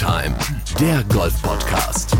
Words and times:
Time, 0.00 0.34
der 0.80 1.04
Golf-Podcast. 1.12 2.16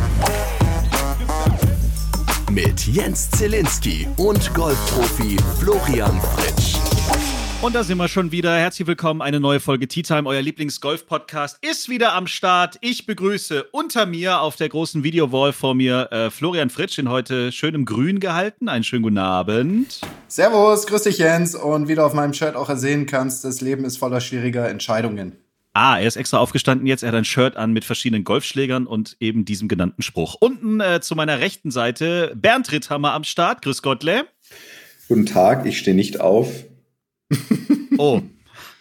Mit 2.53 2.87
Jens 2.87 3.31
Zielinski 3.31 4.07
und 4.19 4.53
Golfprofi 4.53 5.39
Florian 5.59 6.21
Fritsch. 6.21 6.77
Und 7.63 7.75
da 7.75 7.83
sind 7.83 7.97
wir 7.97 8.09
schon 8.09 8.33
wieder. 8.33 8.55
Herzlich 8.55 8.87
willkommen. 8.87 9.23
Eine 9.23 9.41
neue 9.41 9.61
Folge 9.61 9.89
Tea 9.89 10.03
Time. 10.03 10.29
Euer 10.29 10.43
Lieblings-Golf-Podcast 10.43 11.57
ist 11.63 11.89
wieder 11.89 12.13
am 12.13 12.27
Start. 12.27 12.77
Ich 12.83 13.07
begrüße 13.07 13.65
unter 13.73 14.05
mir 14.05 14.43
auf 14.43 14.57
der 14.57 14.69
großen 14.69 15.03
Videowall 15.03 15.55
vor 15.55 15.75
mir 15.75 16.13
äh, 16.13 16.29
Florian 16.29 16.69
Fritsch 16.69 16.99
in 16.99 17.09
heute 17.09 17.51
schön 17.51 17.75
im 17.75 17.87
Grün 17.87 18.21
gehalten. 18.21 18.69
Einen 18.69 18.85
schönen 18.85 19.05
guten 19.05 19.17
Abend. 19.17 20.03
Servus, 20.29 20.87
grüß 20.87 21.05
dich 21.05 21.17
Jens. 21.17 21.55
Und 21.55 21.89
wie 21.89 21.95
du 21.95 22.05
auf 22.05 22.13
meinem 22.13 22.35
Shirt 22.35 22.57
auch 22.57 22.69
ersehen 22.69 23.07
kannst, 23.07 23.43
das 23.43 23.63
Leben 23.63 23.87
ist 23.87 23.97
voller 23.97 24.21
schwieriger 24.21 24.69
Entscheidungen. 24.69 25.39
Ah, 25.73 26.01
er 26.01 26.09
ist 26.09 26.17
extra 26.17 26.39
aufgestanden 26.39 26.87
jetzt. 26.87 27.03
Er 27.03 27.09
hat 27.09 27.15
ein 27.15 27.25
Shirt 27.25 27.57
an 27.57 27.73
mit 27.73 27.85
verschiedenen 27.85 28.25
Golfschlägern 28.25 28.87
und 28.87 29.17
eben 29.21 29.45
diesem 29.45 29.69
genannten 29.69 30.03
Spruch. 30.03 30.37
Unten 30.41 30.81
äh, 30.81 31.01
zu 31.01 31.15
meiner 31.15 31.39
rechten 31.39 31.71
Seite 31.71 32.33
Bernd 32.35 32.73
Ritthammer 32.73 33.13
am 33.13 33.23
Start. 33.23 33.63
Grüß 33.63 33.81
Gottle. 33.83 34.27
Guten 35.09 35.27
Tag, 35.27 35.67
ich 35.67 35.79
stehe 35.79 35.97
nicht 35.97 36.21
auf. 36.21 36.65
oh. 37.99 38.23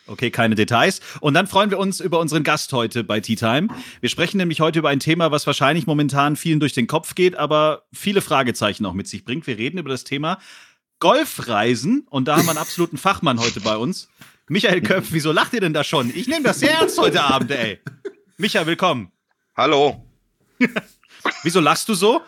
Okay, 0.08 0.32
keine 0.32 0.56
Details. 0.56 1.02
Und 1.22 1.36
dann 1.36 1.46
freuen 1.46 1.70
wir 1.70 1.78
uns 1.78 2.00
über 2.00 2.20
unseren 2.20 2.44
Gast 2.44 2.74
heute 2.74 3.04
bei 3.04 3.20
Tea 3.20 3.36
Time. 3.36 3.68
Wir 4.02 4.10
sprechen 4.10 4.38
nämlich 4.38 4.60
heute 4.60 4.80
über 4.80 4.90
ein 4.90 5.00
Thema, 5.00 5.30
was 5.30 5.46
wahrscheinlich 5.46 5.86
momentan 5.86 6.36
vielen 6.36 6.60
durch 6.60 6.74
den 6.74 6.88
Kopf 6.88 7.14
geht, 7.14 7.36
aber 7.36 7.84
viele 7.94 8.22
Fragezeichen 8.22 8.88
auch 8.88 8.94
mit 8.94 9.08
sich 9.08 9.24
bringt. 9.24 9.46
Wir 9.46 9.60
reden 9.60 9.78
über 9.78 9.90
das 9.90 10.06
Thema 10.06 10.40
Golfreisen 11.00 12.06
und 12.10 12.28
da 12.28 12.36
haben 12.38 12.46
wir 12.46 12.52
einen 12.52 12.60
absoluten 12.60 12.98
Fachmann 12.98 13.40
heute 13.40 13.62
bei 13.62 13.78
uns. 13.78 14.10
Michael 14.48 14.82
Köpf, 14.82 15.08
wieso 15.12 15.32
lacht 15.32 15.54
ihr 15.54 15.62
denn 15.62 15.74
da 15.74 15.84
schon? 15.84 16.12
Ich 16.14 16.28
nehme 16.28 16.44
das 16.44 16.60
sehr 16.60 16.72
ernst 16.72 16.98
heute 16.98 17.24
Abend, 17.24 17.52
ey. 17.52 17.80
Micha, 18.38 18.66
willkommen. 18.66 19.12
Hallo. 19.56 20.06
wieso 21.44 21.62
lachst 21.62 21.88
du 21.88 21.94
so? 21.94 22.22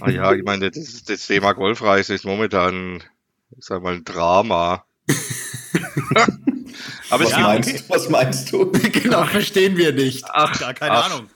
Ah 0.00 0.10
ja, 0.10 0.32
ich 0.32 0.44
meine, 0.44 0.70
das, 0.70 1.04
das 1.04 1.26
Thema 1.26 1.52
Golfreise 1.52 2.14
ist 2.14 2.24
momentan, 2.24 3.02
ich 3.56 3.64
sag 3.64 3.82
mal, 3.82 3.94
ein 3.94 4.04
Drama. 4.04 4.84
Aber 7.10 7.24
was, 7.24 7.32
meinst, 7.32 7.70
okay. 7.70 7.84
was 7.88 8.08
meinst 8.08 8.52
du? 8.52 8.70
genau, 8.92 9.24
verstehen 9.24 9.76
wir 9.76 9.92
nicht. 9.92 10.24
Ach, 10.28 10.58
gar 10.58 10.74
keine 10.74 10.92
ach. 10.92 11.10
Ahnung. 11.10 11.30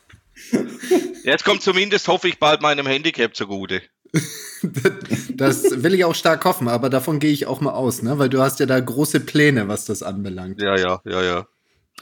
Jetzt 1.25 1.45
kommt 1.45 1.63
zumindest, 1.63 2.07
hoffe 2.09 2.29
ich, 2.29 2.39
bald 2.39 2.61
meinem 2.63 2.87
Handicap 2.87 3.35
zugute. 3.35 3.83
das 5.35 5.83
will 5.83 5.95
ich 5.95 6.05
auch 6.05 6.15
stark 6.15 6.45
hoffen, 6.45 6.69
aber 6.69 6.91
davon 6.91 7.19
gehe 7.19 7.33
ich 7.33 7.47
auch 7.47 7.61
mal 7.61 7.73
aus, 7.73 8.03
ne? 8.03 8.19
Weil 8.19 8.29
du 8.29 8.41
hast 8.41 8.61
ja 8.61 8.67
da 8.67 8.79
große 8.79 9.21
Pläne, 9.21 9.69
was 9.69 9.85
das 9.85 10.03
anbelangt. 10.03 10.61
Ja, 10.61 10.77
ja, 10.77 11.01
ja, 11.05 11.23
ja. 11.23 11.47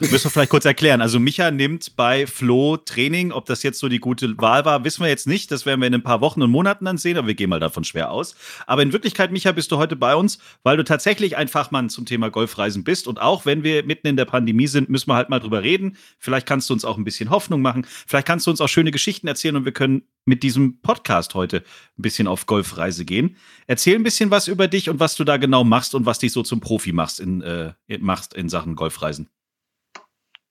Müssen 0.09 0.23
wir 0.25 0.31
vielleicht 0.31 0.49
kurz 0.49 0.65
erklären. 0.65 0.99
Also 0.99 1.19
Micha 1.19 1.51
nimmt 1.51 1.95
bei 1.95 2.25
Flo 2.25 2.75
Training, 2.77 3.31
ob 3.31 3.45
das 3.45 3.61
jetzt 3.61 3.77
so 3.77 3.87
die 3.87 3.99
gute 3.99 4.35
Wahl 4.39 4.65
war, 4.65 4.83
wissen 4.83 5.03
wir 5.03 5.09
jetzt 5.09 5.27
nicht. 5.27 5.51
Das 5.51 5.67
werden 5.67 5.79
wir 5.79 5.87
in 5.87 5.93
ein 5.93 6.01
paar 6.01 6.21
Wochen 6.21 6.41
und 6.41 6.49
Monaten 6.49 6.85
dann 6.85 6.97
sehen, 6.97 7.17
aber 7.17 7.27
wir 7.27 7.35
gehen 7.35 7.51
mal 7.51 7.59
davon 7.59 7.83
schwer 7.83 8.09
aus. 8.09 8.35
Aber 8.65 8.81
in 8.81 8.93
Wirklichkeit, 8.93 9.31
Micha, 9.31 9.51
bist 9.51 9.71
du 9.71 9.77
heute 9.77 9.95
bei 9.95 10.15
uns, 10.15 10.39
weil 10.63 10.75
du 10.75 10.83
tatsächlich 10.83 11.37
ein 11.37 11.47
Fachmann 11.47 11.89
zum 11.89 12.07
Thema 12.07 12.31
Golfreisen 12.31 12.83
bist. 12.83 13.07
Und 13.07 13.21
auch 13.21 13.45
wenn 13.45 13.63
wir 13.63 13.83
mitten 13.85 14.07
in 14.07 14.17
der 14.17 14.25
Pandemie 14.25 14.65
sind, 14.65 14.89
müssen 14.89 15.07
wir 15.07 15.13
halt 15.13 15.29
mal 15.29 15.39
drüber 15.39 15.61
reden. 15.61 15.97
Vielleicht 16.17 16.47
kannst 16.47 16.67
du 16.71 16.73
uns 16.73 16.83
auch 16.83 16.97
ein 16.97 17.03
bisschen 17.03 17.29
Hoffnung 17.29 17.61
machen. 17.61 17.85
Vielleicht 18.07 18.25
kannst 18.25 18.47
du 18.47 18.51
uns 18.51 18.59
auch 18.59 18.69
schöne 18.69 18.89
Geschichten 18.89 19.27
erzählen 19.27 19.55
und 19.55 19.65
wir 19.65 19.71
können 19.71 20.01
mit 20.25 20.41
diesem 20.41 20.81
Podcast 20.81 21.35
heute 21.35 21.57
ein 21.57 22.01
bisschen 22.01 22.27
auf 22.27 22.47
Golfreise 22.47 23.05
gehen. 23.05 23.37
Erzähl 23.67 23.95
ein 23.95 24.03
bisschen 24.03 24.31
was 24.31 24.47
über 24.47 24.67
dich 24.67 24.89
und 24.89 24.99
was 24.99 25.15
du 25.15 25.23
da 25.23 25.37
genau 25.37 25.63
machst 25.63 25.93
und 25.93 26.07
was 26.07 26.17
dich 26.17 26.31
so 26.31 26.41
zum 26.41 26.59
Profi 26.59 26.91
machst 26.91 27.19
in, 27.19 27.41
äh, 27.41 27.73
machst 27.99 28.33
in 28.33 28.49
Sachen 28.49 28.75
Golfreisen. 28.75 29.29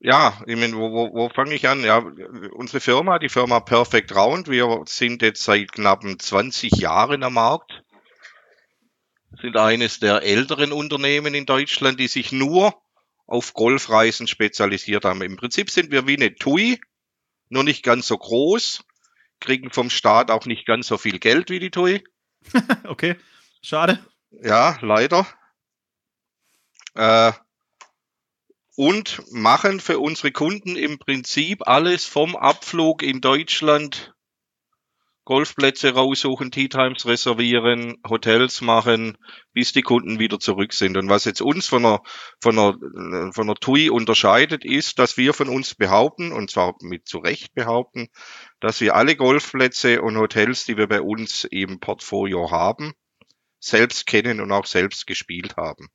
Ja, 0.02 0.42
ich 0.46 0.56
meine, 0.56 0.74
wo, 0.76 0.90
wo, 0.92 1.12
wo 1.12 1.28
fange 1.28 1.54
ich 1.54 1.68
an? 1.68 1.84
Ja, 1.84 1.98
unsere 1.98 2.80
Firma, 2.80 3.18
die 3.18 3.28
Firma 3.28 3.60
Perfect 3.60 4.14
Round, 4.16 4.48
wir 4.48 4.82
sind 4.86 5.20
jetzt 5.20 5.44
seit 5.44 5.72
knappen 5.72 6.18
20 6.18 6.72
Jahren 6.72 7.22
am 7.22 7.34
Markt, 7.34 7.82
sind 9.42 9.58
eines 9.58 10.00
der 10.00 10.22
älteren 10.22 10.72
Unternehmen 10.72 11.34
in 11.34 11.44
Deutschland, 11.44 12.00
die 12.00 12.08
sich 12.08 12.32
nur 12.32 12.74
auf 13.26 13.52
Golfreisen 13.52 14.26
spezialisiert 14.26 15.04
haben. 15.04 15.20
Im 15.20 15.36
Prinzip 15.36 15.70
sind 15.70 15.90
wir 15.90 16.06
wie 16.06 16.16
eine 16.16 16.34
TUI, 16.34 16.80
nur 17.50 17.62
nicht 17.62 17.84
ganz 17.84 18.06
so 18.06 18.16
groß, 18.16 18.84
kriegen 19.38 19.70
vom 19.70 19.90
Staat 19.90 20.30
auch 20.30 20.46
nicht 20.46 20.66
ganz 20.66 20.86
so 20.86 20.96
viel 20.96 21.18
Geld 21.18 21.50
wie 21.50 21.58
die 21.58 21.70
TUI. 21.70 22.02
okay, 22.84 23.16
schade. 23.62 24.02
Ja, 24.30 24.78
leider. 24.80 25.26
Äh, 26.94 27.32
und 28.80 29.20
machen 29.30 29.78
für 29.78 29.98
unsere 29.98 30.32
Kunden 30.32 30.74
im 30.74 30.98
Prinzip 30.98 31.68
alles 31.68 32.06
vom 32.06 32.34
Abflug 32.34 33.02
in 33.02 33.20
Deutschland, 33.20 34.14
Golfplätze 35.26 35.92
raussuchen, 35.92 36.50
Tea 36.50 36.70
Times 36.70 37.04
reservieren, 37.04 37.98
Hotels 38.08 38.62
machen, 38.62 39.18
bis 39.52 39.74
die 39.74 39.82
Kunden 39.82 40.18
wieder 40.18 40.40
zurück 40.40 40.72
sind. 40.72 40.96
Und 40.96 41.10
was 41.10 41.26
jetzt 41.26 41.42
uns 41.42 41.66
von 41.66 41.84
einer, 41.84 42.00
von 42.40 42.58
einer, 42.58 43.32
von 43.34 43.50
einer 43.50 43.54
TUI 43.54 43.90
unterscheidet, 43.90 44.64
ist, 44.64 44.98
dass 44.98 45.18
wir 45.18 45.34
von 45.34 45.50
uns 45.50 45.74
behaupten, 45.74 46.32
und 46.32 46.50
zwar 46.50 46.74
mit 46.80 47.06
zu 47.06 47.18
Recht 47.18 47.52
behaupten, 47.52 48.08
dass 48.60 48.80
wir 48.80 48.96
alle 48.96 49.14
Golfplätze 49.14 50.00
und 50.00 50.16
Hotels, 50.16 50.64
die 50.64 50.78
wir 50.78 50.86
bei 50.86 51.02
uns 51.02 51.44
im 51.44 51.80
Portfolio 51.80 52.50
haben, 52.50 52.94
selbst 53.58 54.06
kennen 54.06 54.40
und 54.40 54.50
auch 54.52 54.64
selbst 54.64 55.06
gespielt 55.06 55.58
haben. 55.58 55.90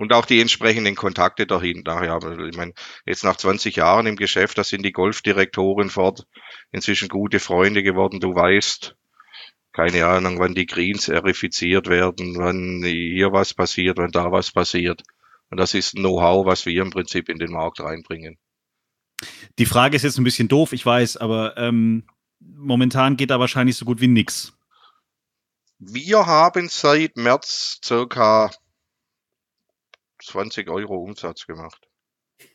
Und 0.00 0.14
auch 0.14 0.24
die 0.24 0.40
entsprechenden 0.40 0.94
Kontakte 0.94 1.46
dahinter. 1.46 2.02
Ja, 2.02 2.16
ich 2.48 2.56
meine, 2.56 2.72
jetzt 3.04 3.22
nach 3.22 3.36
20 3.36 3.76
Jahren 3.76 4.06
im 4.06 4.16
Geschäft, 4.16 4.56
da 4.56 4.64
sind 4.64 4.82
die 4.82 4.92
Golfdirektoren 4.92 5.90
fort, 5.90 6.26
inzwischen 6.72 7.10
gute 7.10 7.38
Freunde 7.38 7.82
geworden. 7.82 8.18
Du 8.18 8.34
weißt, 8.34 8.96
keine 9.74 10.06
Ahnung, 10.06 10.38
wann 10.38 10.54
die 10.54 10.64
Greens 10.64 11.08
erifiziert 11.08 11.86
werden, 11.88 12.34
wann 12.38 12.82
hier 12.82 13.32
was 13.32 13.52
passiert, 13.52 13.98
wann 13.98 14.10
da 14.10 14.32
was 14.32 14.52
passiert. 14.52 15.02
Und 15.50 15.60
das 15.60 15.74
ist 15.74 15.96
Know-how, 15.96 16.46
was 16.46 16.64
wir 16.64 16.80
im 16.80 16.88
Prinzip 16.88 17.28
in 17.28 17.38
den 17.38 17.52
Markt 17.52 17.80
reinbringen. 17.80 18.38
Die 19.58 19.66
Frage 19.66 19.96
ist 19.96 20.04
jetzt 20.04 20.16
ein 20.16 20.24
bisschen 20.24 20.48
doof, 20.48 20.72
ich 20.72 20.86
weiß, 20.86 21.18
aber 21.18 21.58
ähm, 21.58 22.06
momentan 22.38 23.18
geht 23.18 23.28
da 23.28 23.38
wahrscheinlich 23.38 23.76
so 23.76 23.84
gut 23.84 24.00
wie 24.00 24.08
nix. 24.08 24.54
Wir 25.78 26.24
haben 26.24 26.70
seit 26.70 27.18
März 27.18 27.80
circa 27.84 28.50
20 30.22 30.68
Euro 30.68 30.96
Umsatz 30.96 31.46
gemacht. 31.46 31.88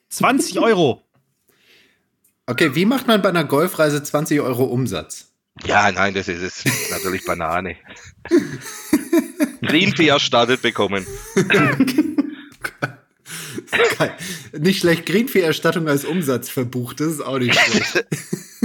20 0.09 0.59
Euro? 0.59 1.03
Okay, 2.47 2.75
wie 2.75 2.85
macht 2.85 3.07
man 3.07 3.21
bei 3.21 3.29
einer 3.29 3.43
Golfreise 3.43 4.03
20 4.03 4.39
Euro 4.41 4.65
Umsatz? 4.65 5.31
Ja, 5.65 5.91
nein, 5.91 6.13
das 6.13 6.27
ist, 6.27 6.41
ist 6.41 6.91
natürlich 6.91 7.25
Banane. 7.25 7.77
Greenfee 9.61 10.07
erstattet 10.07 10.61
bekommen. 10.61 11.07
Okay. 11.35 12.15
Nicht 14.57 14.79
schlecht, 14.79 15.05
Greenfee-Erstattung 15.05 15.87
als 15.87 16.05
Umsatz 16.05 16.49
verbucht, 16.49 16.99
das 16.99 17.07
ist 17.07 17.21
auch 17.21 17.39
nicht 17.39 17.57
schlecht. 17.59 18.05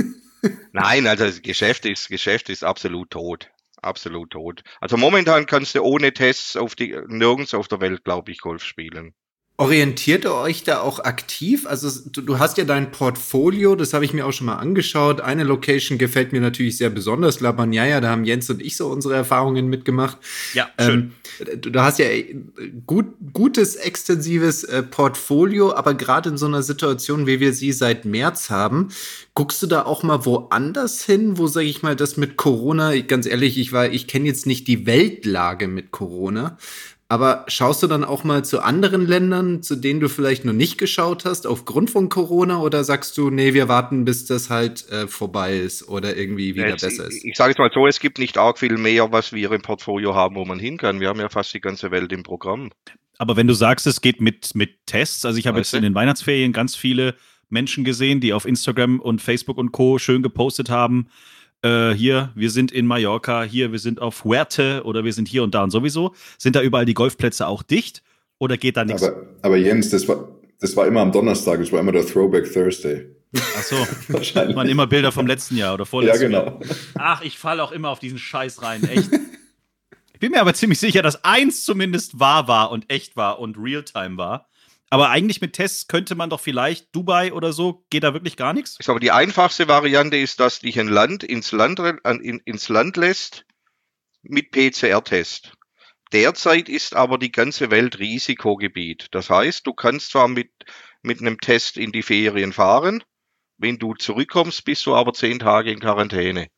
Nein, 0.73 1.07
also 1.07 1.25
das 1.25 1.43
Geschäft 1.43 1.85
ist, 1.87 2.09
Geschäft 2.09 2.49
ist 2.49 2.65
absolut 2.65 3.11
tot 3.11 3.51
absolut 3.83 4.31
tot. 4.31 4.63
Also 4.81 4.97
momentan 4.97 5.47
kannst 5.47 5.75
du 5.75 5.83
ohne 5.83 6.13
Tests 6.13 6.57
auf 6.57 6.75
die, 6.75 6.99
nirgends 7.07 7.55
auf 7.55 7.69
der 7.69 7.81
Welt, 7.81 8.05
glaube 8.05 8.31
ich, 8.33 8.41
Golf 8.41 8.65
spielen. 8.65 9.15
Orientiert 9.61 10.25
ihr 10.25 10.33
euch 10.33 10.63
da 10.63 10.81
auch 10.81 11.01
aktiv? 11.01 11.67
Also 11.67 11.91
du, 12.11 12.23
du 12.23 12.39
hast 12.39 12.57
ja 12.57 12.65
dein 12.65 12.93
Portfolio, 12.93 13.75
das 13.75 13.93
habe 13.93 14.07
ich 14.07 14.15
mir 14.15 14.25
auch 14.25 14.33
schon 14.33 14.47
mal 14.47 14.57
angeschaut. 14.57 15.21
Eine 15.21 15.45
Location 15.45 15.99
gefällt 15.99 16.33
mir 16.33 16.41
natürlich 16.41 16.79
sehr 16.79 16.89
besonders, 16.89 17.41
La 17.41 17.53
Bagnaia, 17.53 18.01
da 18.01 18.09
haben 18.09 18.25
Jens 18.25 18.49
und 18.49 18.63
ich 18.63 18.79
so 18.79 18.87
unsere 18.87 19.17
Erfahrungen 19.17 19.69
mitgemacht. 19.69 20.17
Ja, 20.55 20.71
schön. 20.81 21.13
Ähm, 21.41 21.59
du, 21.61 21.73
du, 21.73 21.81
hast 21.83 21.99
ja 21.99 22.07
gut, 22.87 23.09
gutes, 23.35 23.77
extensives 23.77 24.65
äh, 24.65 24.83
Portfolio, 24.83 25.75
aber 25.75 25.93
gerade 25.93 26.31
in 26.31 26.39
so 26.39 26.47
einer 26.47 26.63
Situation, 26.63 27.27
wie 27.27 27.39
wir 27.39 27.53
sie 27.53 27.73
seit 27.73 28.07
März 28.07 28.49
haben, 28.49 28.89
guckst 29.35 29.63
du 29.63 29.67
da 29.67 29.85
auch 29.85 30.03
mal 30.03 30.25
woanders 30.25 31.05
hin, 31.05 31.37
wo, 31.37 31.49
sage 31.49 31.67
ich 31.67 31.83
mal, 31.83 31.97
das 31.97 32.17
mit 32.17 32.39
Corona, 32.39 32.99
ganz 33.01 33.27
ehrlich, 33.27 33.59
ich 33.59 33.75
war, 33.75 33.91
ich 33.91 34.07
kenne 34.07 34.27
jetzt 34.27 34.47
nicht 34.47 34.67
die 34.69 34.87
Weltlage 34.87 35.69
mit 35.69 35.91
Corona, 35.91 36.57
aber 37.11 37.45
schaust 37.49 37.83
du 37.83 37.89
dann 37.89 38.05
auch 38.05 38.23
mal 38.23 38.45
zu 38.45 38.63
anderen 38.63 39.05
Ländern, 39.05 39.65
zu 39.65 39.75
denen 39.75 39.99
du 39.99 40.09
vielleicht 40.09 40.45
noch 40.45 40.53
nicht 40.53 40.79
geschaut 40.79 41.25
hast, 41.25 41.45
aufgrund 41.45 41.91
von 41.91 42.09
Corona? 42.09 42.61
Oder 42.61 42.85
sagst 42.85 43.19
du, 43.19 43.31
nee, 43.31 43.53
wir 43.53 43.67
warten, 43.67 44.05
bis 44.05 44.27
das 44.27 44.49
halt 44.49 44.89
äh, 44.91 45.09
vorbei 45.09 45.59
ist 45.59 45.89
oder 45.89 46.17
irgendwie 46.17 46.55
wieder 46.55 46.69
jetzt, 46.69 46.83
besser 46.83 47.09
ist? 47.09 47.17
Ich, 47.17 47.31
ich 47.31 47.37
sage 47.37 47.51
es 47.51 47.59
mal 47.59 47.69
so, 47.75 47.89
es 47.89 47.99
gibt 47.99 48.21
nicht 48.21 48.39
arg 48.39 48.61
viel 48.61 48.79
mehr, 48.79 49.11
was 49.11 49.33
wir 49.33 49.51
im 49.51 49.61
Portfolio 49.61 50.15
haben, 50.15 50.37
wo 50.37 50.45
man 50.45 50.61
hin 50.61 50.77
kann. 50.77 51.01
Wir 51.01 51.09
haben 51.09 51.19
ja 51.19 51.29
fast 51.29 51.53
die 51.53 51.61
ganze 51.61 51.91
Welt 51.91 52.13
im 52.13 52.23
Programm. 52.23 52.71
Aber 53.19 53.37
wenn 53.37 53.49
du 53.49 53.55
sagst, 53.55 53.89
es 53.89 54.01
geht 54.03 54.21
mit, 54.21 54.55
mit 54.55 54.87
Tests, 54.87 55.25
also 55.25 55.37
ich 55.37 55.49
habe 55.49 55.59
jetzt 55.59 55.75
in 55.75 55.83
den 55.83 55.97
Weihnachtsferien 55.97 56.53
ganz 56.53 56.77
viele 56.77 57.17
Menschen 57.49 57.83
gesehen, 57.83 58.21
die 58.21 58.33
auf 58.33 58.45
Instagram 58.45 59.01
und 59.01 59.21
Facebook 59.21 59.59
und 59.59 59.73
Co. 59.73 59.99
schön 59.99 60.23
gepostet 60.23 60.71
haben, 60.71 61.09
äh, 61.63 61.93
hier, 61.93 62.31
wir 62.35 62.51
sind 62.51 62.73
in 62.73 62.87
Mallorca, 62.87 63.43
hier, 63.43 63.73
wir 63.73 63.79
sind 63.79 64.01
auf 64.01 64.25
Huerte 64.25 64.83
oder 64.85 65.05
wir 65.05 65.13
sind 65.13 65.29
hier 65.29 65.43
und 65.43 65.55
da 65.55 65.63
und 65.63 65.71
sowieso. 65.71 66.15
Sind 66.39 66.57
da 66.57 66.63
überall 66.63 66.85
die 66.85 66.95
Golfplätze 66.95 67.47
auch 67.47 67.63
dicht 67.63 68.03
oder 68.39 68.57
geht 68.57 68.77
da 68.77 68.85
nichts? 68.85 69.03
Aber, 69.03 69.27
aber 69.43 69.57
Jens, 69.57 69.91
das 69.91 70.09
war, 70.09 70.29
das 70.61 70.77
war 70.77 70.87
immer 70.87 71.01
am 71.01 71.13
Donnerstag, 71.13 71.61
das 71.61 71.73
war 71.73 71.81
immer 71.81 71.93
der 71.93 72.07
Throwback 72.07 72.53
Thursday. 72.53 73.07
Ach 73.37 73.63
so, 73.63 73.77
wahrscheinlich. 74.09 74.57
Man 74.57 74.69
immer 74.69 74.87
Bilder 74.87 75.13
vom 75.13 75.27
letzten 75.27 75.57
Jahr 75.57 75.75
oder 75.75 75.87
vorletzten 75.87 76.33
Ja, 76.33 76.41
genau. 76.41 76.61
Jahr. 76.61 76.77
Ach, 76.99 77.23
ich 77.23 77.39
falle 77.39 77.63
auch 77.63 77.73
immer 77.73 77.91
auf 77.91 77.99
diesen 77.99 78.19
Scheiß 78.19 78.63
rein, 78.63 78.85
echt. 78.85 79.11
Ich 80.13 80.21
bin 80.21 80.33
mir 80.33 80.43
aber 80.43 80.53
ziemlich 80.53 80.79
sicher, 80.79 81.01
dass 81.01 81.25
eins 81.25 81.65
zumindest 81.65 82.21
wahr 82.21 82.47
war 82.47 82.73
und 82.73 82.91
echt 82.93 83.17
war 83.17 83.39
und 83.39 83.57
Realtime 83.57 84.19
war. 84.19 84.50
Aber 84.91 85.11
eigentlich 85.11 85.41
mit 85.41 85.53
Tests 85.53 85.87
könnte 85.87 86.17
man 86.17 86.31
doch 86.31 86.41
vielleicht 86.41 86.95
Dubai 86.95 87.33
oder 87.33 87.53
so, 87.53 87.85
geht 87.91 88.03
da 88.03 88.13
wirklich 88.13 88.37
gar 88.37 88.53
nichts? 88.53 88.77
Ich 88.81 88.87
glaube, 88.87 88.99
die 88.99 89.13
einfachste 89.13 89.69
Variante 89.69 90.17
ist, 90.17 90.41
dass 90.41 90.59
dich 90.59 90.79
ein 90.81 90.89
Land 90.89 91.23
ins 91.23 91.53
Land, 91.53 91.79
in, 91.79 92.41
ins 92.45 92.69
Land 92.69 92.97
lässt 92.97 93.47
mit 94.23 94.51
PCR-Test. 94.51 95.53
Derzeit 96.13 96.69
ist 96.69 96.97
aber 96.97 97.19
die 97.19 97.31
ganze 97.31 97.71
Welt 97.71 98.01
Risikogebiet. 98.01 99.07
Das 99.13 99.31
heißt, 99.31 99.65
du 99.65 99.75
kannst 99.75 100.11
zwar 100.11 100.27
mit, 100.27 100.51
mit 101.03 101.21
einem 101.21 101.39
Test 101.39 101.77
in 101.77 101.93
die 101.93 102.03
Ferien 102.03 102.53
fahren, 102.53 103.05
wenn 103.59 103.79
du 103.79 103.95
zurückkommst, 103.95 104.65
bist 104.65 104.87
du 104.87 104.95
aber 104.95 105.13
zehn 105.13 105.39
Tage 105.39 105.71
in 105.71 105.79
Quarantäne. 105.79 106.49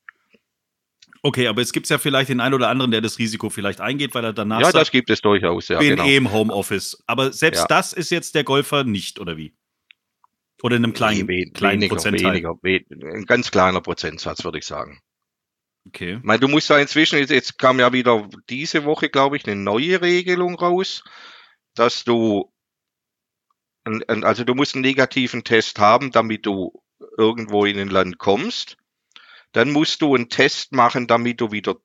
Okay, 1.24 1.46
aber 1.46 1.62
es 1.62 1.72
gibt 1.72 1.88
ja 1.88 1.98
vielleicht 1.98 2.30
den 2.30 2.40
einen 2.40 2.54
oder 2.54 2.68
anderen, 2.68 2.90
der 2.90 3.00
das 3.00 3.18
Risiko 3.18 3.48
vielleicht 3.48 3.80
eingeht, 3.80 4.12
weil 4.14 4.24
er 4.24 4.32
danach 4.32 4.58
Ja, 4.58 4.64
sagt, 4.66 4.74
das 4.76 4.90
gibt 4.90 5.08
es 5.08 5.20
durchaus, 5.20 5.68
ja, 5.68 5.78
bin 5.78 5.90
genau. 5.90 6.04
eh 6.04 6.16
im 6.16 6.32
Homeoffice. 6.32 7.00
Aber 7.06 7.32
selbst 7.32 7.60
Ja. 7.60 7.66
das 7.68 7.92
ist 7.92 8.10
jetzt 8.10 8.34
der 8.34 8.42
Golfer 8.42 8.82
nicht, 8.82 9.20
oder 9.20 9.36
wie? 9.36 9.54
Oder 10.64 10.76
in 10.76 10.84
einem 10.84 10.92
kleinen, 10.94 11.28
We- 11.28 11.50
kleinen 11.52 11.80
weniger, 11.82 11.94
Prozentteil. 11.94 12.32
weniger, 12.32 12.54
we- 12.62 12.84
ein 13.14 13.24
ganz 13.26 13.50
kleiner 13.52 13.80
Prozentsatz, 13.80 14.42
würde 14.44 14.58
ich 14.58 14.66
sagen. 14.66 15.00
Okay. 15.86 16.16
Ich 16.18 16.22
meine, 16.24 16.40
du 16.40 16.48
musst 16.48 16.70
da 16.70 16.78
inzwischen, 16.78 17.18
jetzt, 17.18 17.30
jetzt 17.30 17.58
kam 17.58 17.78
ja 17.80 17.92
wieder 17.92 18.28
diese 18.48 18.84
Woche, 18.84 19.08
glaube 19.08 19.36
ich, 19.36 19.46
eine 19.46 19.56
neue 19.56 20.00
Regelung 20.00 20.56
raus, 20.56 21.04
dass 21.74 22.04
du, 22.04 22.52
also 23.84 24.44
du 24.44 24.54
musst 24.54 24.74
einen 24.74 24.82
negativen 24.82 25.42
Test 25.44 25.78
haben, 25.78 26.10
damit 26.12 26.46
du 26.46 26.72
irgendwo 27.18 27.64
in 27.64 27.78
ein 27.78 27.88
Land 27.88 28.18
kommst. 28.18 28.76
Dann 29.52 29.70
musst 29.70 30.02
du 30.02 30.14
einen 30.14 30.28
Test 30.28 30.72
machen, 30.72 31.06
damit 31.06 31.40
du 31.40 31.52
wieder 31.52 31.76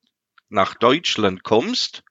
nach 0.50 0.76
Deutschland 0.76 1.44
kommst. 1.44 2.04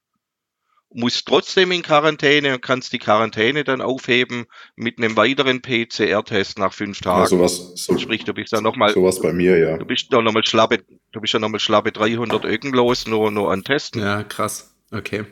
Musst 0.92 1.26
trotzdem 1.26 1.72
in 1.72 1.82
Quarantäne 1.82 2.54
und 2.54 2.62
kannst 2.62 2.92
die 2.92 2.98
Quarantäne 2.98 3.64
dann 3.64 3.82
aufheben 3.82 4.46
mit 4.76 4.98
einem 4.98 5.16
weiteren 5.16 5.60
PCR-Test 5.60 6.58
nach 6.58 6.72
fünf 6.72 7.00
Tagen. 7.00 7.22
Ja, 7.22 7.26
sowas, 7.26 7.72
so, 7.74 7.98
Sprich, 7.98 8.24
du 8.24 8.32
bist 8.32 8.52
dann 8.52 8.62
nochmal 8.62 8.92
sowas 8.92 9.20
bei 9.20 9.32
mir, 9.32 9.58
ja. 9.58 9.76
Du 9.76 9.84
bist 9.84 10.12
doch 10.12 10.22
nochmal 10.22 10.44
schlappe, 10.44 10.84
du 11.12 11.20
bist 11.20 11.34
ja 11.34 11.40
nochmal 11.40 11.60
schlappe 11.60 11.92
300 11.92 12.44
Öcken 12.44 12.72
los, 12.72 13.06
nur, 13.06 13.30
nur 13.30 13.50
an 13.50 13.64
Testen. 13.64 14.00
Ja, 14.00 14.22
krass. 14.22 14.74
Okay. 14.90 15.24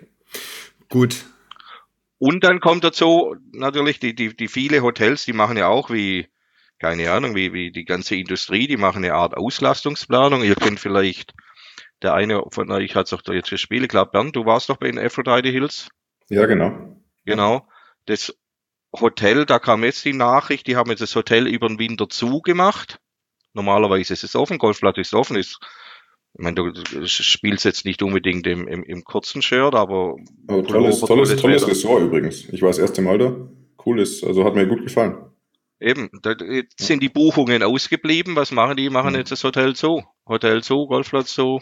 Gut. 0.88 1.24
Und 2.18 2.44
dann 2.44 2.60
kommt 2.60 2.84
dazu 2.84 3.36
natürlich 3.52 4.00
die, 4.00 4.14
die, 4.14 4.36
die 4.36 4.48
viele 4.48 4.82
Hotels, 4.82 5.24
die 5.24 5.32
machen 5.32 5.56
ja 5.56 5.68
auch 5.68 5.90
wie, 5.90 6.26
keine 6.84 7.10
Ahnung, 7.10 7.34
wie, 7.34 7.54
wie 7.54 7.72
die 7.72 7.86
ganze 7.86 8.14
Industrie, 8.14 8.66
die 8.66 8.76
machen 8.76 9.02
eine 9.02 9.14
Art 9.14 9.38
Auslastungsplanung. 9.38 10.42
Ihr 10.42 10.54
kennt 10.54 10.78
vielleicht, 10.78 11.32
der 12.02 12.12
eine 12.12 12.42
von 12.50 12.70
euch 12.70 12.94
hat 12.94 13.06
es 13.06 13.10
doch 13.10 13.22
da 13.22 13.32
jetzt 13.32 13.48
gespielt, 13.48 13.84
ich 13.84 13.88
glaube 13.88 14.10
Bernd, 14.10 14.36
du 14.36 14.44
warst 14.44 14.68
doch 14.68 14.76
bei 14.76 14.90
den 14.90 14.98
Aphrodite 14.98 15.48
Hills. 15.48 15.88
Ja, 16.28 16.44
genau. 16.44 17.00
Genau. 17.24 17.66
Das 18.04 18.36
Hotel, 18.92 19.46
da 19.46 19.58
kam 19.58 19.82
jetzt 19.82 20.04
die 20.04 20.12
Nachricht, 20.12 20.66
die 20.66 20.76
haben 20.76 20.90
jetzt 20.90 21.00
das 21.00 21.16
Hotel 21.16 21.46
über 21.46 21.68
den 21.68 21.78
Winter 21.78 22.10
zugemacht. 22.10 22.98
Normalerweise 23.54 24.12
ist 24.12 24.22
es 24.24 24.36
offen, 24.36 24.58
Golfplatz 24.58 24.98
ist 24.98 25.14
offen, 25.14 25.38
ist, 25.38 25.58
ich 26.34 26.44
meine, 26.44 26.56
du, 26.56 27.06
spielst 27.06 27.64
jetzt 27.64 27.86
nicht 27.86 28.02
unbedingt 28.02 28.46
im, 28.46 28.68
im, 28.68 28.84
im 28.84 29.04
kurzen 29.04 29.40
Shirt, 29.40 29.74
aber 29.74 30.16
Aber 30.48 30.62
tolles, 30.64 31.00
Pullover, 31.00 31.06
tolles, 31.06 31.40
tolles. 31.40 31.66
Ressort 31.66 32.02
übrigens. 32.02 32.46
Ich 32.52 32.60
war 32.60 32.68
das 32.68 32.78
erste 32.78 33.00
Mal 33.00 33.16
da. 33.16 33.34
Cool 33.86 34.00
ist, 34.00 34.22
also 34.22 34.44
hat 34.44 34.54
mir 34.54 34.66
gut 34.66 34.82
gefallen. 34.82 35.33
Eben, 35.80 36.10
da 36.22 36.34
sind 36.78 37.02
die 37.02 37.08
Buchungen 37.08 37.62
ausgeblieben. 37.62 38.36
Was 38.36 38.52
machen 38.52 38.76
die? 38.76 38.90
Machen 38.90 39.12
Mhm. 39.12 39.18
jetzt 39.18 39.32
das 39.32 39.44
Hotel 39.44 39.74
zu. 39.74 40.02
Hotel 40.26 40.62
zu, 40.62 40.86
Golfplatz 40.86 41.34
zu. 41.34 41.60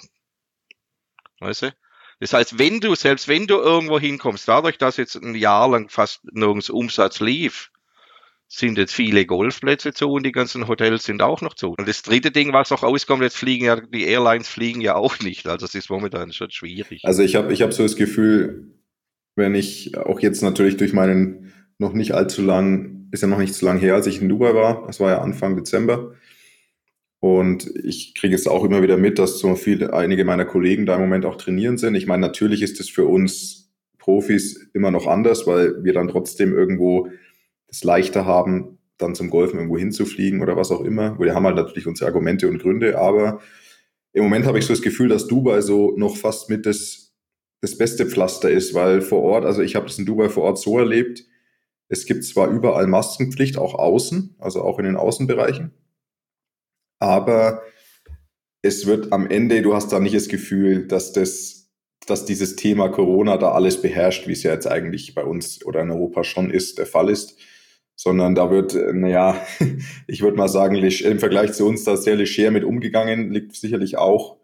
Weißt 1.40 1.62
du? 1.62 1.74
Das 2.20 2.32
heißt, 2.32 2.58
wenn 2.58 2.78
du, 2.80 2.94
selbst 2.94 3.26
wenn 3.26 3.48
du 3.48 3.56
irgendwo 3.56 3.98
hinkommst, 3.98 4.46
dadurch, 4.46 4.78
dass 4.78 4.96
jetzt 4.96 5.16
ein 5.16 5.34
Jahr 5.34 5.68
lang 5.68 5.88
fast 5.88 6.20
nirgends 6.32 6.70
Umsatz 6.70 7.18
lief, 7.18 7.70
sind 8.46 8.78
jetzt 8.78 8.92
viele 8.92 9.26
Golfplätze 9.26 9.92
zu 9.92 10.10
und 10.12 10.24
die 10.24 10.30
ganzen 10.30 10.68
Hotels 10.68 11.04
sind 11.04 11.22
auch 11.22 11.40
noch 11.40 11.54
zu. 11.54 11.74
Und 11.76 11.88
das 11.88 12.02
dritte 12.02 12.30
Ding, 12.30 12.52
was 12.52 12.70
noch 12.70 12.82
auskommt, 12.82 13.22
jetzt 13.22 13.38
fliegen 13.38 13.64
ja, 13.64 13.80
die 13.80 14.04
Airlines 14.04 14.46
fliegen 14.46 14.82
ja 14.82 14.94
auch 14.94 15.18
nicht. 15.20 15.48
Also 15.48 15.64
es 15.64 15.74
ist 15.74 15.90
momentan 15.90 16.32
schon 16.32 16.50
schwierig. 16.50 17.00
Also 17.02 17.22
ich 17.22 17.34
habe 17.34 17.52
ich 17.52 17.62
hab 17.62 17.72
so 17.72 17.82
das 17.82 17.96
Gefühl, 17.96 18.74
wenn 19.36 19.54
ich 19.54 19.96
auch 19.96 20.20
jetzt 20.20 20.42
natürlich 20.42 20.76
durch 20.76 20.92
meinen 20.92 21.41
noch 21.82 21.92
nicht 21.92 22.12
allzu 22.12 22.42
lang, 22.42 23.08
ist 23.12 23.22
ja 23.22 23.28
noch 23.28 23.38
nicht 23.38 23.54
so 23.54 23.66
lang 23.66 23.78
her, 23.78 23.94
als 23.94 24.06
ich 24.06 24.22
in 24.22 24.28
Dubai 24.28 24.54
war, 24.54 24.86
das 24.86 25.00
war 25.00 25.10
ja 25.10 25.20
Anfang 25.20 25.56
Dezember. 25.56 26.14
Und 27.20 27.70
ich 27.84 28.14
kriege 28.14 28.34
es 28.34 28.48
auch 28.48 28.64
immer 28.64 28.82
wieder 28.82 28.96
mit, 28.96 29.18
dass 29.18 29.38
so 29.38 29.54
viele, 29.54 29.92
einige 29.92 30.24
meiner 30.24 30.44
Kollegen 30.44 30.86
da 30.86 30.96
im 30.96 31.02
Moment 31.02 31.24
auch 31.24 31.36
trainieren 31.36 31.78
sind. 31.78 31.94
Ich 31.94 32.06
meine, 32.06 32.22
natürlich 32.22 32.62
ist 32.62 32.80
es 32.80 32.88
für 32.88 33.04
uns 33.04 33.70
Profis 33.98 34.70
immer 34.74 34.90
noch 34.90 35.06
anders, 35.06 35.46
weil 35.46 35.84
wir 35.84 35.92
dann 35.92 36.08
trotzdem 36.08 36.52
irgendwo 36.52 37.10
es 37.68 37.84
leichter 37.84 38.26
haben, 38.26 38.78
dann 38.98 39.14
zum 39.14 39.30
Golfen 39.30 39.58
irgendwo 39.58 39.78
hinzufliegen 39.78 40.42
oder 40.42 40.56
was 40.56 40.72
auch 40.72 40.80
immer. 40.80 41.18
Wir 41.20 41.34
haben 41.34 41.46
halt 41.46 41.56
natürlich 41.56 41.86
unsere 41.86 42.08
Argumente 42.08 42.48
und 42.48 42.58
Gründe, 42.58 42.98
aber 42.98 43.40
im 44.12 44.24
Moment 44.24 44.44
habe 44.44 44.58
ich 44.58 44.66
so 44.66 44.72
das 44.72 44.82
Gefühl, 44.82 45.08
dass 45.08 45.28
Dubai 45.28 45.60
so 45.60 45.94
noch 45.96 46.16
fast 46.16 46.50
mit 46.50 46.66
das, 46.66 47.14
das 47.60 47.78
beste 47.78 48.06
Pflaster 48.06 48.50
ist, 48.50 48.74
weil 48.74 49.00
vor 49.00 49.22
Ort, 49.22 49.44
also 49.44 49.62
ich 49.62 49.76
habe 49.76 49.86
das 49.86 49.98
in 49.98 50.06
Dubai 50.06 50.28
vor 50.28 50.42
Ort 50.42 50.58
so 50.58 50.78
erlebt, 50.78 51.24
es 51.92 52.06
gibt 52.06 52.24
zwar 52.24 52.48
überall 52.48 52.86
Maskenpflicht, 52.86 53.58
auch 53.58 53.74
außen, 53.74 54.34
also 54.38 54.62
auch 54.62 54.78
in 54.78 54.86
den 54.86 54.96
Außenbereichen, 54.96 55.72
aber 56.98 57.62
es 58.62 58.86
wird 58.86 59.12
am 59.12 59.28
Ende, 59.28 59.60
du 59.60 59.74
hast 59.74 59.92
da 59.92 60.00
nicht 60.00 60.14
das 60.14 60.28
Gefühl, 60.28 60.86
dass 60.86 61.12
das, 61.12 61.70
dass 62.06 62.24
dieses 62.24 62.56
Thema 62.56 62.88
Corona 62.88 63.36
da 63.36 63.52
alles 63.52 63.82
beherrscht, 63.82 64.26
wie 64.26 64.32
es 64.32 64.42
ja 64.42 64.52
jetzt 64.52 64.66
eigentlich 64.66 65.14
bei 65.14 65.22
uns 65.22 65.64
oder 65.66 65.82
in 65.82 65.90
Europa 65.90 66.24
schon 66.24 66.50
ist, 66.50 66.78
der 66.78 66.86
Fall 66.86 67.10
ist, 67.10 67.36
sondern 67.94 68.34
da 68.34 68.50
wird, 68.50 68.74
äh, 68.74 68.94
naja, 68.94 69.44
ich 70.06 70.22
würde 70.22 70.38
mal 70.38 70.48
sagen, 70.48 70.76
im 70.76 71.18
Vergleich 71.18 71.52
zu 71.52 71.66
uns 71.66 71.84
da 71.84 71.98
sehr 71.98 72.16
leger 72.16 72.50
mit 72.50 72.64
umgegangen, 72.64 73.32
liegt 73.32 73.54
sicherlich 73.54 73.98
auch 73.98 74.38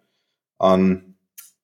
an, 0.59 1.18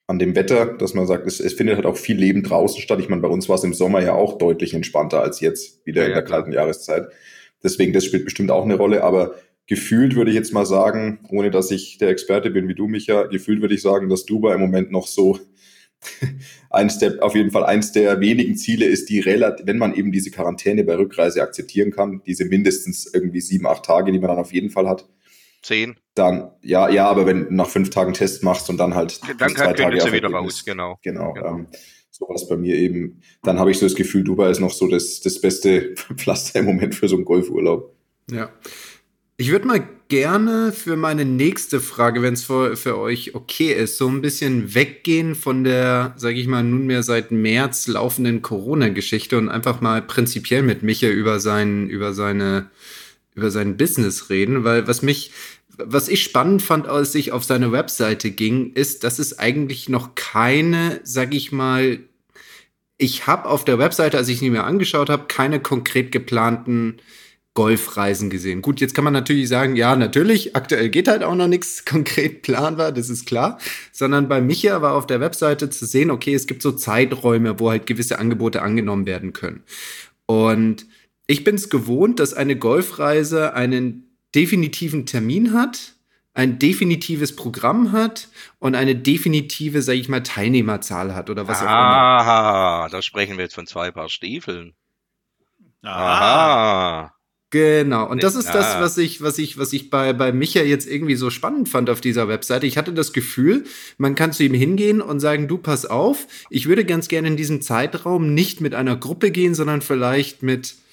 an 0.07 0.19
dem 0.19 0.35
Wetter, 0.37 0.67
dass 0.67 0.95
man 0.95 1.07
sagt, 1.07 1.27
es, 1.27 1.41
es 1.41 1.55
findet 1.55 1.77
halt 1.77 1.87
auch 1.87 1.97
viel 1.97 2.17
Leben 2.17 2.43
draußen 2.43 2.81
statt. 2.81 3.01
Ich 3.01 3.09
meine, 3.09 3.23
bei 3.23 3.29
uns 3.29 3.49
war 3.49 3.57
es 3.57 3.65
im 3.65 3.73
Sommer 3.73 4.03
ja 4.03 4.15
auch 4.15 4.39
deutlich 4.39 4.75
entspannter 4.75 5.23
als 5.23 5.41
jetzt, 5.41 5.85
wieder 5.87 6.03
Ja, 6.03 6.09
in 6.09 6.15
der 6.15 6.25
kalten 6.25 6.53
Jahreszeit. 6.53 7.09
Deswegen, 7.63 7.93
das 7.95 8.05
spielt 8.05 8.25
bestimmt 8.25 8.51
auch 8.51 8.65
eine 8.65 8.77
Rolle, 8.77 9.03
aber 9.03 9.35
gefühlt 9.67 10.15
würde 10.15 10.31
ich 10.31 10.37
jetzt 10.37 10.53
mal 10.53 10.67
sagen, 10.67 11.21
ohne 11.31 11.51
dass 11.51 11.71
ich 11.71 11.97
der 11.97 12.11
Experte 12.11 12.51
bin 12.51 12.69
wie 12.69 12.75
du, 12.75 12.87
Micha, 12.87 13.25
gefühlt 13.25 13.63
würde 13.63 13.75
ich 13.75 13.81
sagen, 13.81 14.11
dass 14.11 14.27
Dubai 14.27 14.55
im 14.55 14.61
Moment 14.61 14.93
noch 14.93 15.07
so 15.07 15.39
eins 16.71 16.99
der, 16.99 17.23
auf 17.23 17.35
jeden 17.35 17.51
Fall 17.51 17.65
eins 17.65 17.93
der 17.93 18.21
wenigen 18.21 18.57
Ziele 18.57 18.85
ist, 18.85 19.09
die 19.09 19.21
relativ, 19.21 19.67
wenn 19.67 19.79
man 19.79 19.95
eben 19.95 20.13
diese 20.13 20.31
Quarantäne 20.31 20.85
bei 20.85 20.97
Rückreise 20.97 21.43
akzeptieren 21.43 21.91
kann, 21.91 22.21
diese 22.27 22.45
mindestens 22.45 23.11
irgendwie 23.13 23.41
sieben, 23.41 23.67
acht 23.67 23.87
Tage, 23.87 24.13
die 24.13 24.19
man 24.19 24.29
dann 24.29 24.39
auf 24.39 24.53
jeden 24.53 24.69
Fall 24.69 24.87
hat, 24.87 25.09
Zehn. 25.65 25.97
dann, 26.15 26.51
ja, 26.63 26.89
ja, 26.89 27.09
aber 27.09 27.27
wenn 27.27 27.47
du 27.49 27.55
nach 27.55 27.69
fünf 27.69 27.91
Tagen 27.91 28.13
Test 28.15 28.45
machst 28.45 28.71
und 28.71 28.77
dann 28.77 28.95
halt 28.95 29.19
Dann 29.39 29.57
zwei 29.57 29.73
Tage 29.73 29.97
auf 30.03 30.13
wieder 30.13 30.29
Ergebnis- 30.29 30.33
raus, 30.35 30.65
genau. 30.65 30.99
Genau, 31.03 31.33
Genau. 31.33 31.49
Ähm, 31.57 31.67
sowas 32.11 32.49
bei 32.49 32.57
mir 32.57 32.77
eben. 32.77 33.21
Dann 33.43 33.59
habe 33.59 33.73
ich 33.73 33.79
so 33.79 33.87
das 33.87 33.97
Gefühl, 33.97 34.23
Dubai 34.23 34.49
ist 34.51 34.61
noch 34.61 34.71
so 34.73 34.87
das, 34.87 35.21
das 35.21 35.41
beste 35.41 35.95
Pflaster 36.17 36.61
im 36.61 36.67
Moment 36.67 36.95
für 36.95 37.09
so 37.09 37.17
einen 37.17 37.25
Golfurlaub. 37.25 37.93
Ja. 38.31 38.51
Ich 39.37 39.51
würde 39.51 39.67
mal 39.67 39.83
gerne 40.09 40.71
für 40.71 40.95
meine 40.97 41.25
nächste 41.25 41.81
Frage, 41.81 42.23
wenn 42.23 42.35
es 42.35 42.45
für, 42.45 42.77
für 42.77 42.97
euch 42.99 43.35
okay 43.35 43.73
ist, 43.73 43.99
so 43.99 44.07
ein 44.07 44.21
bisschen 44.21 44.75
weggehen 44.77 45.35
von 45.35 45.65
der, 45.65 46.15
sage 46.17 46.39
ich 46.39 46.47
mal, 46.47 46.63
nunmehr 46.63 47.03
seit 47.03 47.33
März 47.33 47.89
laufenden 47.89 48.43
Corona-Geschichte 48.43 49.37
und 49.37 49.49
einfach 49.49 49.81
mal 49.81 50.03
prinzipiell 50.03 50.63
mit 50.63 50.85
Micha 50.85 51.09
über 51.09 51.41
sein, 51.41 51.89
über 51.89 52.13
seine, 52.13 52.71
über 53.35 53.51
sein 53.51 53.77
Business 53.77 54.31
reden, 54.31 54.63
weil 54.63 54.87
was 54.87 55.03
mich, 55.03 55.33
was 55.79 56.09
ich 56.09 56.23
spannend 56.23 56.63
fand, 56.63 56.87
als 56.87 57.15
ich 57.15 57.33
auf 57.33 57.45
seine 57.45 57.73
Webseite 57.73 58.31
ging, 58.31 58.73
ist, 58.73 59.05
dass 59.05 59.19
es 59.19 59.39
eigentlich 59.39 59.89
noch 59.89 60.15
keine, 60.15 61.01
sag 61.05 61.35
ich 61.35 61.53
mal, 61.53 62.01
ich 62.97 63.27
habe 63.27 63.49
auf 63.49 63.65
der 63.65 63.79
Webseite, 63.79 64.17
als 64.17 64.29
ich 64.29 64.39
sie 64.39 64.51
mir 64.51 64.65
angeschaut 64.65 65.11
habe, 65.11 65.25
keine 65.27 65.61
konkret 65.61 66.13
geplanten 66.13 66.99
Golfreisen 67.55 68.31
gesehen. 68.31 68.63
Gut, 68.63 68.81
jetzt 68.81 68.95
kann 68.95 69.05
man 69.05 69.13
natürlich 69.13 69.49
sagen, 69.49 69.77
ja, 69.77 69.95
natürlich, 69.95 70.57
aktuell 70.57 70.89
geht 70.89 71.07
halt 71.07 71.23
auch 71.23 71.37
noch 71.37 71.47
nichts 71.47 71.85
konkret 71.87 72.43
planbar, 72.43 72.93
das 72.93 73.11
ist 73.11 73.27
klar. 73.27 73.59
Sondern 73.93 74.29
bei 74.29 74.41
Micha 74.41 74.83
war 74.83 74.95
auf 74.95 75.07
der 75.07 75.21
Webseite 75.21 75.71
zu 75.71 75.87
sehen, 75.87 76.11
okay, 76.11 76.35
es 76.35 76.47
gibt 76.47 76.63
so 76.63 76.73
Zeiträume, 76.73 77.61
wo 77.61 77.71
halt 77.71 77.87
gewisse 77.87 78.19
Angebote 78.19 78.63
angenommen 78.63 79.07
werden 79.07 79.33
können. 79.33 79.63
Und 80.27 80.87
ich 81.27 81.45
bin 81.45 81.55
es 81.55 81.71
gewohnt, 81.71 82.21
dass 82.21 82.35
eine 82.35 82.57
Golfreise 82.57 83.55
einen 83.55 84.14
definitiven 84.35 85.07
Termin 85.07 85.53
hat, 85.53 85.95
ein 86.35 86.59
definitives 86.59 87.37
Programm 87.37 87.93
hat 87.93 88.29
und 88.59 88.75
eine 88.75 88.97
definitive, 88.97 89.83
sag 89.83 89.95
ich 89.95 90.09
mal, 90.09 90.23
Teilnehmerzahl 90.23 91.15
hat 91.15 91.31
oder 91.31 91.47
was 91.47 91.59
auch 91.59 91.63
immer. 91.63 91.73
Aha, 91.73 92.89
da 92.91 93.03
sprechen 93.03 93.37
wir 93.37 93.45
jetzt 93.45 93.55
von 93.55 93.67
zwei 93.67 93.91
Paar 93.93 94.09
Stiefeln. 94.09 94.75
Aha. 95.83 97.03
Aha. 97.03 97.15
Genau. 97.51 98.11
Und 98.11 98.25
das 98.25 98.35
ist 98.35 98.49
das, 98.49 98.81
was 98.81 98.99
ich, 98.99 99.23
was 99.23 99.39
ich, 99.39 99.59
was 99.59 99.73
ich 99.73 99.89
bei, 99.89 100.13
bei 100.13 100.33
Micha 100.33 100.63
jetzt 100.63 100.89
irgendwie 100.89 101.15
so 101.15 101.31
spannend 101.31 101.69
fand 101.69 101.89
auf 101.89 102.01
dieser 102.01 102.27
Webseite. 102.27 102.67
Ich 102.67 102.77
hatte 102.77 102.93
das 102.93 103.13
Gefühl, 103.13 103.63
man 103.97 104.17
kann 104.17 104.33
zu 104.33 104.43
ihm 104.43 104.55
hingehen 104.55 105.01
und 105.01 105.21
sagen, 105.21 105.47
du 105.47 105.59
pass 105.59 105.87
auf, 105.87 106.27
ich 106.51 106.67
würde 106.67 106.85
ganz 106.85 107.07
gerne 107.07 107.29
in 107.29 107.37
diesem 107.37 107.63
Zeitraum 107.63 108.35
nicht 108.35 108.61
mit 108.61 108.75
einer 108.75 108.97
Gruppe 108.97 109.31
gehen, 109.31 109.55
sondern 109.55 109.83
vielleicht 109.83 110.43
mit 110.43 110.73
äh, 110.73 110.84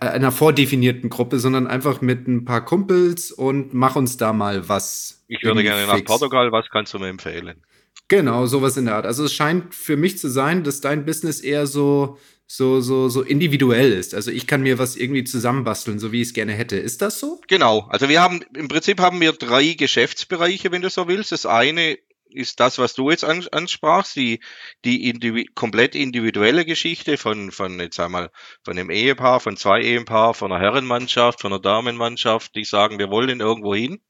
einer 0.00 0.32
vordefinierten 0.32 1.10
Gruppe, 1.10 1.38
sondern 1.38 1.66
einfach 1.66 2.00
mit 2.00 2.26
ein 2.26 2.44
paar 2.44 2.64
Kumpels 2.64 3.30
und 3.30 3.74
mach 3.74 3.96
uns 3.96 4.16
da 4.16 4.32
mal 4.32 4.68
was. 4.68 5.24
Ich 5.28 5.42
würde 5.42 5.62
gerne 5.62 5.86
nach 5.86 5.96
fix. 5.96 6.06
Portugal, 6.06 6.52
was 6.52 6.66
kannst 6.70 6.94
du 6.94 6.98
mir 6.98 7.08
empfehlen? 7.08 7.62
Genau, 8.08 8.46
sowas 8.46 8.76
in 8.76 8.86
der 8.86 8.96
Art. 8.96 9.06
Also 9.06 9.24
es 9.24 9.34
scheint 9.34 9.74
für 9.74 9.96
mich 9.96 10.18
zu 10.18 10.28
sein, 10.28 10.62
dass 10.62 10.80
dein 10.80 11.04
Business 11.04 11.40
eher 11.40 11.66
so, 11.66 12.18
so, 12.46 12.80
so, 12.80 13.08
so 13.08 13.22
individuell 13.22 13.92
ist. 13.92 14.14
Also 14.14 14.30
ich 14.30 14.46
kann 14.46 14.62
mir 14.62 14.78
was 14.78 14.96
irgendwie 14.96 15.24
zusammenbasteln, 15.24 15.98
so 15.98 16.12
wie 16.12 16.20
ich 16.20 16.28
es 16.28 16.34
gerne 16.34 16.52
hätte. 16.52 16.76
Ist 16.76 17.02
das 17.02 17.18
so? 17.18 17.40
Genau, 17.48 17.86
also 17.88 18.08
wir 18.08 18.20
haben, 18.20 18.40
im 18.56 18.68
Prinzip 18.68 19.00
haben 19.00 19.20
wir 19.20 19.32
drei 19.32 19.72
Geschäftsbereiche, 19.72 20.70
wenn 20.70 20.82
du 20.82 20.90
so 20.90 21.08
willst. 21.08 21.32
Das 21.32 21.46
eine 21.46 21.98
ist 22.34 22.60
das, 22.60 22.78
was 22.78 22.94
du 22.94 23.10
jetzt 23.10 23.24
an, 23.24 23.46
ansprachst, 23.52 24.16
die, 24.16 24.40
die 24.84 25.08
indivi 25.08 25.46
komplett 25.54 25.94
individuelle 25.94 26.64
Geschichte 26.64 27.16
von, 27.16 27.50
von, 27.50 27.78
jetzt 27.80 28.00
einmal, 28.00 28.30
von 28.62 28.78
einem 28.78 28.90
Ehepaar, 28.90 29.40
von 29.40 29.56
zwei 29.56 29.80
Ehepaar, 29.80 30.34
von 30.34 30.52
einer 30.52 30.60
Herrenmannschaft, 30.60 31.40
von 31.40 31.52
einer 31.52 31.62
Damenmannschaft, 31.62 32.54
die 32.54 32.64
sagen, 32.64 32.98
wir 32.98 33.10
wollen 33.10 33.40
irgendwo 33.40 33.74
hin. 33.74 34.00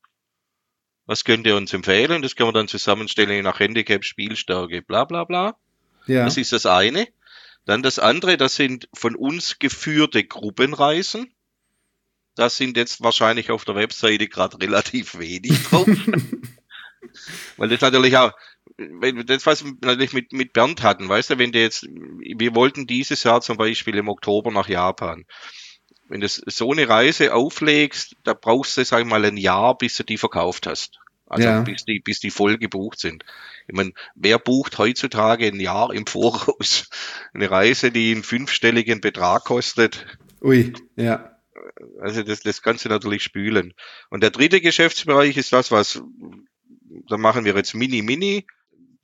Was 1.07 1.25
könnt 1.25 1.47
ihr 1.47 1.57
uns 1.57 1.73
empfehlen? 1.73 2.23
Das 2.23 2.35
können 2.35 2.49
wir 2.49 2.54
dann 2.54 2.69
zusammenstellen 2.69 3.45
nach 3.45 3.61
Handicap, 3.61 4.04
Spielstärke, 4.04 4.81
bla, 4.83 5.04
bla, 5.04 5.25
bla. 5.25 5.57
Ja. 6.07 6.25
Das 6.25 6.37
ist 6.37 6.52
das 6.52 6.66
eine. 6.66 7.07
Dann 7.66 7.83
das 7.83 7.99
andere, 7.99 8.37
das 8.37 8.57
sind 8.57 8.88
von 8.95 9.14
uns 9.14 9.59
geführte 9.59 10.25
Gruppenreisen. 10.25 11.35
Das 12.35 12.57
sind 12.57 12.76
jetzt 12.76 13.02
wahrscheinlich 13.02 13.50
auf 13.50 13.64
der 13.64 13.75
Webseite 13.75 14.28
gerade 14.28 14.59
relativ 14.61 15.19
wenig 15.19 15.62
drauf. 15.64 15.87
Weil 17.56 17.68
das 17.68 17.80
natürlich 17.80 18.16
auch, 18.16 18.32
wenn 18.76 19.25
das 19.26 19.46
was 19.46 19.64
wir 19.64 19.73
natürlich 19.82 20.12
mit, 20.12 20.32
mit 20.32 20.52
Bernd 20.52 20.82
hatten, 20.82 21.08
weißt 21.08 21.30
du, 21.30 21.38
wenn 21.38 21.52
der 21.52 21.62
jetzt, 21.62 21.84
wir 21.84 22.54
wollten 22.54 22.87
dieses 22.87 23.23
Jahr 23.25 23.40
zum 23.40 23.56
Beispiel 23.56 23.96
im 23.96 24.08
Oktober 24.08 24.50
nach 24.50 24.68
Japan. 24.68 25.25
Wenn 26.08 26.20
du 26.20 26.28
so 26.28 26.70
eine 26.70 26.88
Reise 26.88 27.34
auflegst, 27.34 28.16
da 28.25 28.34
brauchst 28.34 28.76
du, 28.76 28.84
sag 28.84 29.00
ich 29.00 29.06
mal, 29.06 29.25
ein 29.25 29.37
Jahr, 29.37 29.76
bis 29.76 29.96
du 29.96 30.04
die 30.04 30.18
verkauft 30.18 30.66
hast. 30.66 30.99
Also 31.26 31.49
Ja. 31.49 31.62
bis 31.62 31.84
die, 31.84 32.00
bis 32.00 32.20
die 32.20 32.30
voll 32.30 32.58
gebucht 32.58 33.00
sind. 33.00 33.25
Ich 33.66 33.75
meine, 33.75 33.92
wer 34.14 34.38
bucht 34.38 34.78
heutzutage 34.78 35.46
ein 35.46 35.58
Jahr 35.58 35.92
im 35.92 36.06
Voraus 36.06 36.88
eine 37.34 37.50
Reise, 37.50 37.90
die 37.90 38.12
einen 38.12 38.23
fünfstelligen 38.23 39.00
Betrag 39.00 39.44
kostet? 39.44 40.06
Ui, 40.42 40.75
ja. 40.96 41.30
Also 42.00 42.23
das, 42.23 42.40
das 42.40 42.61
kannst 42.61 42.84
du 42.84 42.88
natürlich 42.90 43.23
spülen. 43.23 43.73
Und 44.11 44.23
der 44.23 44.30
dritte 44.30 44.61
Geschäftsbereich 44.61 45.37
ist 45.37 45.52
das, 45.52 45.70
was, 45.70 46.02
da 47.08 47.16
machen 47.16 47.44
wir 47.44 47.54
jetzt 47.54 47.74
Mini-Mini, 47.74 48.46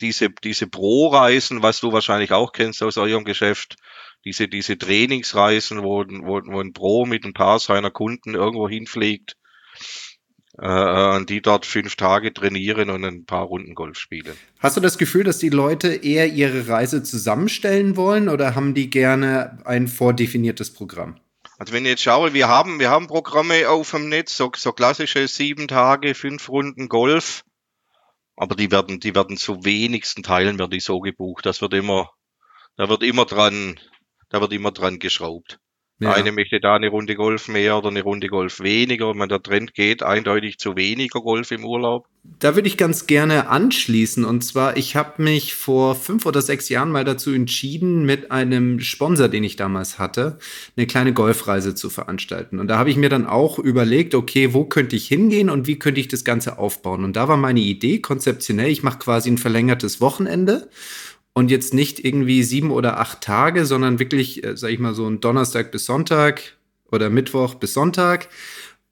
diese, 0.00 0.30
diese 0.30 0.66
Pro-Reisen, 0.66 1.62
was 1.62 1.80
du 1.80 1.92
wahrscheinlich 1.92 2.32
auch 2.32 2.52
kennst 2.52 2.82
aus 2.82 2.96
eurem 2.96 3.24
Geschäft, 3.24 3.76
diese, 4.24 4.48
diese 4.48 4.78
Trainingsreisen, 4.78 5.82
wo, 5.82 6.04
wo, 6.06 6.40
wo 6.44 6.60
ein 6.60 6.72
Pro 6.72 7.06
mit 7.06 7.24
ein 7.24 7.34
paar 7.34 7.58
seiner 7.58 7.90
Kunden 7.90 8.34
irgendwo 8.34 8.68
hinfliegt, 8.68 9.36
äh, 10.58 11.16
und 11.16 11.30
die 11.30 11.40
dort 11.40 11.64
fünf 11.64 11.96
Tage 11.96 12.32
trainieren 12.32 12.90
und 12.90 13.04
ein 13.04 13.24
paar 13.24 13.44
Runden 13.44 13.74
Golf 13.74 13.98
spielen. 13.98 14.36
Hast 14.58 14.76
du 14.76 14.80
das 14.80 14.98
Gefühl, 14.98 15.24
dass 15.24 15.38
die 15.38 15.48
Leute 15.48 15.88
eher 15.88 16.26
ihre 16.28 16.68
Reise 16.68 17.02
zusammenstellen 17.02 17.96
wollen 17.96 18.28
oder 18.28 18.54
haben 18.54 18.74
die 18.74 18.90
gerne 18.90 19.58
ein 19.64 19.88
vordefiniertes 19.88 20.72
Programm? 20.72 21.16
Also 21.58 21.72
wenn 21.72 21.84
ich 21.84 21.90
jetzt 21.90 22.02
schaue, 22.02 22.32
wir 22.32 22.48
haben, 22.48 22.78
wir 22.78 22.90
haben 22.90 23.06
Programme 23.06 23.68
auf 23.68 23.90
dem 23.90 24.08
Netz, 24.08 24.36
so, 24.36 24.50
so 24.56 24.72
klassische 24.72 25.28
sieben 25.28 25.68
Tage, 25.68 26.14
fünf 26.14 26.48
Runden 26.48 26.88
Golf, 26.88 27.42
aber 28.40 28.56
die 28.56 28.70
werden, 28.70 29.00
die 29.00 29.14
werden 29.14 29.36
zu 29.36 29.66
wenigsten 29.66 30.22
Teilen 30.22 30.58
werden 30.58 30.70
die 30.70 30.80
so 30.80 31.00
gebucht. 31.00 31.44
Das 31.44 31.60
wird 31.60 31.74
immer, 31.74 32.10
da 32.76 32.88
wird 32.88 33.02
immer 33.02 33.26
dran, 33.26 33.78
da 34.30 34.40
wird 34.40 34.54
immer 34.54 34.72
dran 34.72 34.98
geschraubt. 34.98 35.60
Der 36.00 36.14
Eine 36.14 36.32
möchte 36.32 36.60
da 36.60 36.76
eine 36.76 36.88
Runde 36.88 37.14
Golf 37.14 37.48
mehr 37.48 37.76
oder 37.76 37.88
eine 37.88 38.02
Runde 38.02 38.28
Golf 38.28 38.60
weniger. 38.60 39.12
Meine, 39.12 39.28
der 39.28 39.42
Trend 39.42 39.74
geht 39.74 40.02
eindeutig 40.02 40.58
zu 40.58 40.74
weniger 40.74 41.20
Golf 41.20 41.50
im 41.50 41.62
Urlaub. 41.62 42.06
Da 42.38 42.54
würde 42.54 42.68
ich 42.68 42.78
ganz 42.78 43.06
gerne 43.06 43.48
anschließen. 43.48 44.24
Und 44.24 44.42
zwar, 44.42 44.78
ich 44.78 44.96
habe 44.96 45.22
mich 45.22 45.54
vor 45.54 45.94
fünf 45.94 46.24
oder 46.24 46.40
sechs 46.40 46.70
Jahren 46.70 46.90
mal 46.90 47.04
dazu 47.04 47.32
entschieden, 47.32 48.06
mit 48.06 48.30
einem 48.30 48.80
Sponsor, 48.80 49.28
den 49.28 49.44
ich 49.44 49.56
damals 49.56 49.98
hatte, 49.98 50.38
eine 50.74 50.86
kleine 50.86 51.12
Golfreise 51.12 51.74
zu 51.74 51.90
veranstalten. 51.90 52.60
Und 52.60 52.68
da 52.68 52.78
habe 52.78 52.88
ich 52.88 52.96
mir 52.96 53.10
dann 53.10 53.26
auch 53.26 53.58
überlegt, 53.58 54.14
okay, 54.14 54.54
wo 54.54 54.64
könnte 54.64 54.96
ich 54.96 55.06
hingehen 55.06 55.50
und 55.50 55.66
wie 55.66 55.78
könnte 55.78 56.00
ich 56.00 56.08
das 56.08 56.24
Ganze 56.24 56.58
aufbauen? 56.58 57.04
Und 57.04 57.16
da 57.16 57.28
war 57.28 57.36
meine 57.36 57.60
Idee 57.60 58.00
konzeptionell, 58.00 58.70
ich 58.70 58.82
mache 58.82 58.98
quasi 59.00 59.30
ein 59.30 59.38
verlängertes 59.38 60.00
Wochenende. 60.00 60.68
Und 61.32 61.50
jetzt 61.50 61.74
nicht 61.74 62.04
irgendwie 62.04 62.42
sieben 62.42 62.70
oder 62.70 62.98
acht 62.98 63.20
Tage, 63.20 63.64
sondern 63.64 63.98
wirklich, 63.98 64.44
äh, 64.44 64.56
sag 64.56 64.70
ich 64.70 64.78
mal, 64.78 64.94
so 64.94 65.06
ein 65.06 65.20
Donnerstag 65.20 65.70
bis 65.70 65.86
Sonntag 65.86 66.56
oder 66.90 67.08
Mittwoch 67.08 67.54
bis 67.54 67.74
Sonntag. 67.74 68.28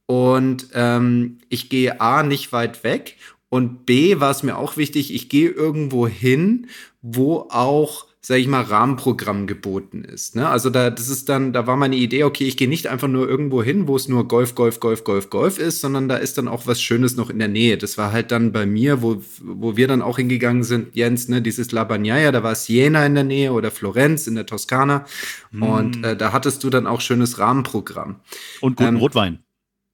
Und 0.06 0.68
ähm, 0.72 1.38
ich 1.48 1.68
gehe 1.68 2.00
A 2.00 2.22
nicht 2.22 2.52
weit 2.52 2.84
weg 2.84 3.16
und 3.50 3.86
B 3.86 4.20
war 4.20 4.30
es 4.30 4.42
mir 4.42 4.56
auch 4.56 4.76
wichtig, 4.76 5.14
ich 5.14 5.28
gehe 5.28 5.50
irgendwo 5.50 6.06
hin, 6.06 6.68
wo 7.00 7.48
auch, 7.50 8.06
sag 8.20 8.38
ich 8.38 8.48
mal, 8.48 8.62
Rahmenprogramm 8.62 9.46
geboten 9.46 10.04
ist. 10.04 10.34
Ne? 10.34 10.48
Also 10.48 10.70
da, 10.70 10.90
das 10.90 11.08
ist 11.08 11.28
dann, 11.28 11.52
da 11.52 11.66
war 11.66 11.76
meine 11.76 11.96
Idee, 11.96 12.24
okay, 12.24 12.44
ich 12.44 12.56
gehe 12.56 12.68
nicht 12.68 12.88
einfach 12.88 13.08
nur 13.08 13.28
irgendwo 13.28 13.62
hin, 13.62 13.86
wo 13.86 13.96
es 13.96 14.08
nur 14.08 14.26
Golf, 14.26 14.54
Golf, 14.54 14.80
Golf, 14.80 15.04
Golf, 15.04 15.30
Golf 15.30 15.58
ist, 15.58 15.80
sondern 15.80 16.08
da 16.08 16.16
ist 16.16 16.36
dann 16.36 16.48
auch 16.48 16.66
was 16.66 16.82
Schönes 16.82 17.16
noch 17.16 17.30
in 17.30 17.38
der 17.38 17.48
Nähe. 17.48 17.78
Das 17.78 17.96
war 17.96 18.12
halt 18.12 18.32
dann 18.32 18.52
bei 18.52 18.66
mir, 18.66 19.02
wo, 19.02 19.22
wo 19.40 19.76
wir 19.76 19.86
dann 19.86 20.02
auch 20.02 20.18
hingegangen 20.18 20.64
sind, 20.64 20.96
Jens, 20.96 21.28
ne, 21.28 21.40
dieses 21.40 21.70
La 21.70 21.84
Bagnaia, 21.84 22.32
da 22.32 22.42
war 22.42 22.54
Siena 22.54 23.06
in 23.06 23.14
der 23.14 23.24
Nähe 23.24 23.52
oder 23.52 23.70
Florenz 23.70 24.26
in 24.26 24.34
der 24.34 24.46
Toskana. 24.46 25.06
Und 25.52 26.04
äh, 26.04 26.16
da 26.16 26.32
hattest 26.32 26.64
du 26.64 26.70
dann 26.70 26.86
auch 26.86 27.00
schönes 27.00 27.38
Rahmenprogramm. 27.38 28.16
Und 28.60 28.76
guten 28.76 28.96
Ähm, 28.96 28.96
Rotwein. 28.96 29.38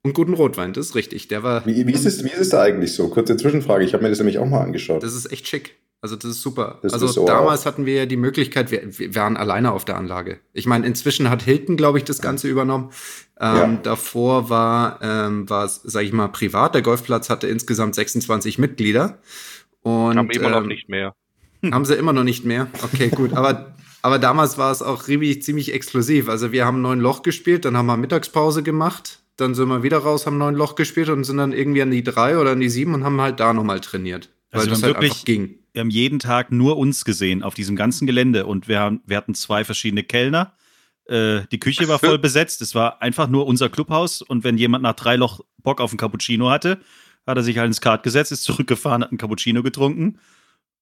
Und 0.02 0.12
guten 0.12 0.34
Rotwein, 0.34 0.72
das 0.72 0.88
ist 0.88 0.94
richtig. 0.94 1.28
Der 1.28 1.42
war, 1.42 1.64
Wie, 1.64 1.86
wie, 1.86 1.92
ist 1.92 2.04
es, 2.04 2.24
wie 2.24 2.28
ist 2.28 2.40
es 2.40 2.48
da 2.50 2.62
eigentlich 2.62 2.92
so? 2.92 3.08
Kurze 3.08 3.36
Zwischenfrage. 3.36 3.84
Ich 3.84 3.94
habe 3.94 4.02
mir 4.02 4.10
das 4.10 4.18
nämlich 4.18 4.38
auch 4.38 4.46
mal 4.46 4.60
angeschaut. 4.60 5.02
Das 5.02 5.14
ist 5.14 5.30
echt 5.32 5.48
schick. 5.48 5.76
Also 6.04 6.16
das 6.16 6.32
ist 6.32 6.42
super. 6.42 6.80
Das 6.82 6.92
also 6.92 7.06
ist 7.06 7.14
so 7.14 7.24
damals 7.24 7.62
auch. 7.62 7.64
hatten 7.64 7.86
wir 7.86 7.94
ja 7.94 8.04
die 8.04 8.18
Möglichkeit, 8.18 8.70
wir, 8.70 8.82
wir 8.98 9.14
waren 9.14 9.38
alleine 9.38 9.72
auf 9.72 9.86
der 9.86 9.96
Anlage. 9.96 10.38
Ich 10.52 10.66
meine, 10.66 10.86
inzwischen 10.86 11.30
hat 11.30 11.40
Hilton, 11.40 11.78
glaube 11.78 11.96
ich, 11.96 12.04
das 12.04 12.20
Ganze 12.20 12.46
übernommen. 12.46 12.90
Ähm, 13.40 13.56
Ja. 13.56 13.78
Davor 13.84 14.50
war 14.50 14.98
ähm, 15.00 15.48
war 15.48 15.64
es, 15.64 15.80
sage 15.82 16.04
ich 16.04 16.12
mal, 16.12 16.28
privat. 16.28 16.74
Der 16.74 16.82
Golfplatz 16.82 17.30
hatte 17.30 17.46
insgesamt 17.46 17.94
26 17.94 18.58
Mitglieder. 18.58 19.18
Und 19.80 20.18
haben 20.18 20.28
immer 20.28 20.50
noch 20.50 20.60
ähm, 20.60 20.68
nicht 20.68 20.90
mehr. 20.90 21.14
haben 21.72 21.86
sie 21.86 21.94
immer 21.94 22.12
noch 22.12 22.22
nicht 22.22 22.44
mehr. 22.44 22.66
Okay, 22.82 23.08
gut. 23.08 23.32
Aber, 23.32 23.74
aber 24.02 24.18
damals 24.18 24.58
war 24.58 24.72
es 24.72 24.82
auch 24.82 25.04
ziemlich, 25.04 25.42
ziemlich 25.42 25.72
exklusiv. 25.72 26.28
Also 26.28 26.52
wir 26.52 26.66
haben 26.66 26.82
neun 26.82 27.00
Loch 27.00 27.22
gespielt, 27.22 27.64
dann 27.64 27.78
haben 27.78 27.86
wir 27.86 27.96
Mittagspause 27.96 28.62
gemacht, 28.62 29.20
dann 29.38 29.54
sind 29.54 29.68
wir 29.68 29.82
wieder 29.82 30.00
raus, 30.00 30.26
haben 30.26 30.36
neun 30.36 30.54
Loch 30.54 30.74
gespielt 30.74 31.08
und 31.08 31.24
sind 31.24 31.38
dann 31.38 31.54
irgendwie 31.54 31.80
an 31.80 31.90
die 31.90 32.04
drei 32.04 32.36
oder 32.36 32.50
an 32.50 32.60
die 32.60 32.68
sieben 32.68 32.92
und 32.92 33.04
haben 33.04 33.22
halt 33.22 33.40
da 33.40 33.54
nochmal 33.54 33.80
trainiert. 33.80 34.28
Weil 34.54 34.68
Also 34.68 34.82
wir 34.82 34.88
haben 34.88 34.94
halt 34.94 35.02
wirklich-. 35.02 35.58
Wir 35.72 35.80
haben 35.80 35.90
jeden 35.90 36.20
Tag 36.20 36.52
nur 36.52 36.78
uns 36.78 37.04
gesehen 37.04 37.42
auf 37.42 37.54
diesem 37.54 37.74
ganzen 37.74 38.06
Gelände 38.06 38.46
und 38.46 38.68
wir, 38.68 38.78
haben, 38.78 39.00
wir 39.06 39.16
hatten 39.16 39.34
zwei 39.34 39.64
verschiedene 39.64 40.04
Kellner. 40.04 40.54
Äh, 41.06 41.42
die 41.50 41.58
Küche 41.58 41.88
war 41.88 41.98
voll 42.00 42.18
besetzt. 42.18 42.62
Es 42.62 42.76
war 42.76 43.02
einfach 43.02 43.26
nur 43.26 43.46
unser 43.46 43.68
Clubhaus. 43.68 44.22
Und 44.22 44.44
wenn 44.44 44.56
jemand 44.56 44.84
nach 44.84 44.94
drei 44.94 45.16
Loch 45.16 45.40
Bock 45.58 45.80
auf 45.80 45.90
einen 45.90 45.98
Cappuccino 45.98 46.48
hatte, 46.48 46.78
hat 47.26 47.36
er 47.36 47.42
sich 47.42 47.58
halt 47.58 47.66
ins 47.66 47.80
Kart 47.80 48.04
gesetzt, 48.04 48.30
ist 48.30 48.42
zurückgefahren, 48.44 49.02
hat 49.02 49.10
einen 49.10 49.18
Cappuccino 49.18 49.62
getrunken 49.62 50.18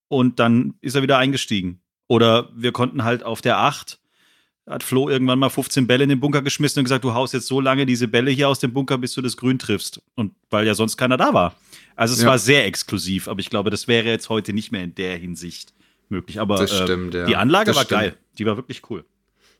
und 0.09 0.39
dann 0.39 0.75
ist 0.83 0.95
er 0.95 1.03
wieder 1.03 1.17
eingestiegen. 1.17 1.81
Oder 2.07 2.51
wir 2.55 2.73
konnten 2.73 3.05
halt 3.05 3.23
auf 3.23 3.41
der 3.41 3.59
8, 3.59 3.99
hat 4.67 4.83
Flo 4.83 5.09
irgendwann 5.09 5.39
mal 5.39 5.49
15 5.49 5.87
Bälle 5.87 6.05
in 6.05 6.11
den 6.11 6.21
Bunker 6.21 6.43
geschmissen 6.43 6.81
und 6.81 6.85
gesagt, 6.85 7.05
du 7.05 7.15
haust 7.15 7.33
jetzt 7.33 7.47
so 7.47 7.61
lange 7.61 7.87
diese 7.87 8.09
Bälle 8.09 8.31
hier 8.31 8.49
aus 8.49 8.59
dem 8.59 8.75
Bunker, 8.75 8.99
bis 8.99 9.15
du 9.15 9.23
das 9.23 9.39
Grün 9.39 9.59
triffst. 9.59 10.03
Und 10.15 10.35
weil 10.51 10.67
ja 10.67 10.75
sonst 10.75 10.99
keiner 10.99 11.17
da 11.17 11.33
war. 11.33 11.55
Also 11.97 12.15
es 12.15 12.23
Ja. 12.23 12.29
war 12.29 12.39
sehr 12.39 12.67
exklusiv, 12.67 13.29
aber 13.29 13.41
ich 13.41 13.51
glaube, 13.51 13.71
das 13.71 13.89
wäre 13.89 14.07
jetzt 14.09 14.29
heute 14.29 14.53
nicht 14.53 14.73
mehr 14.73 14.83
in 14.85 14.95
der 14.95 15.17
Hinsicht 15.17 15.73
möglich. 16.09 16.41
Aber 16.41 16.57
Das 16.59 16.73
äh, 16.73 16.83
stimmt, 16.85 17.15
ja. 17.15 17.27
die 17.27 17.37
Anlage 17.37 17.67
Das 17.67 17.77
war 17.77 17.85
stimmt. 17.85 18.01
geil. 18.01 18.17
Die 18.39 18.47
war 18.47 18.57
wirklich 18.57 18.83
cool. 18.91 19.05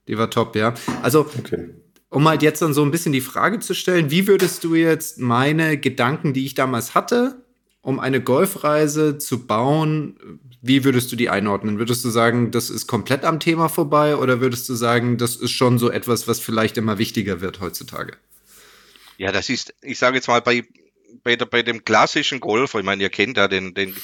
Die 0.09 0.19
war 0.19 0.31
top, 0.31 0.57
ja. 0.57 0.75
Also, 1.03 1.21
Okay. 1.39 1.71
um 2.09 2.27
halt 2.29 2.43
jetzt 2.43 2.61
dann 2.63 2.75
so 2.75 2.83
ein 2.83 2.91
bisschen 2.91 3.13
die 3.13 3.21
Frage 3.21 3.61
zu 3.61 3.75
stellen, 3.75 4.11
wie 4.11 4.27
würdest 4.27 4.65
du 4.65 4.75
jetzt 4.75 5.19
meine 5.19 5.79
Gedanken, 5.79 6.33
die 6.35 6.45
ich 6.47 6.55
damals 6.55 6.95
hatte, 6.95 7.37
um 7.83 7.99
eine 8.01 8.21
Golfreise 8.23 9.19
zu 9.19 9.47
bauen, 9.47 10.17
wie 10.61 10.85
würdest 10.85 11.11
du 11.11 11.17
die 11.17 11.29
einordnen? 11.31 11.79
Würdest 11.79 12.05
du 12.05 12.11
sagen, 12.11 12.51
das 12.53 12.71
ist 12.71 12.87
komplett 12.87 13.25
am 13.25 13.41
Thema 13.41 13.69
vorbei 13.69 14.17
oder 14.17 14.41
würdest 14.41 14.69
du 14.69 14.75
sagen, 14.75 15.19
das 15.19 15.35
ist 15.37 15.51
schon 15.51 15.79
so 15.79 15.91
etwas, 15.91 16.29
was 16.29 16.39
vielleicht 16.39 16.77
immer 16.77 16.99
wichtiger 16.99 17.41
wird 17.41 17.61
heutzutage? 17.61 18.13
Ja, 19.19 19.33
das 19.33 19.49
ist, 19.49 19.75
ich 19.83 19.99
sage 19.99 20.17
jetzt 20.17 20.29
mal, 20.29 20.41
bei, 20.41 20.65
bei, 21.25 21.37
der, 21.37 21.47
bei 21.47 21.63
dem 21.63 21.85
klassischen 21.85 22.41
Golf, 22.41 22.75
ich 22.75 22.83
meine, 22.83 23.03
ihr 23.03 23.11
kennt 23.11 23.37
ja 23.37 23.49
den, 23.49 23.75
den 23.75 23.97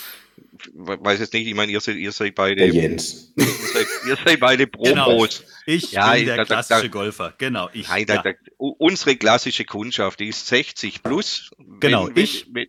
weiß 0.74 1.20
jetzt 1.20 1.32
nicht, 1.32 1.46
ich 1.46 1.54
meine, 1.54 1.72
ihr 1.72 1.80
seid, 1.80 1.96
ihr 1.96 2.12
seid 2.12 2.34
beide, 2.34 2.56
Der 2.56 2.66
ihr 2.72 2.82
Jens. 2.82 3.32
seid, 3.36 3.86
ihr 4.06 4.16
seid 4.24 4.40
beide 4.40 4.66
Genau. 4.82 5.04
Promos. 5.04 5.44
Ich 5.66 5.92
Ja, 5.92 6.12
bin 6.14 6.26
der 6.26 6.36
da- 6.38 6.44
klassische 6.44 6.82
da- 6.82 6.88
Golfer. 6.88 7.34
Genau, 7.38 7.68
ich. 7.72 7.88
Nein, 7.88 8.06
da, 8.06 8.14
ja. 8.16 8.22
da, 8.22 8.30
unsere 8.58 9.16
klassische 9.16 9.64
Kundschaft, 9.64 10.20
die 10.20 10.28
ist 10.28 10.46
60 10.46 11.02
plus. 11.02 11.50
Genau, 11.80 12.08
wenn- 12.08 12.16
ich. 12.24 12.46
wenn- 12.52 12.68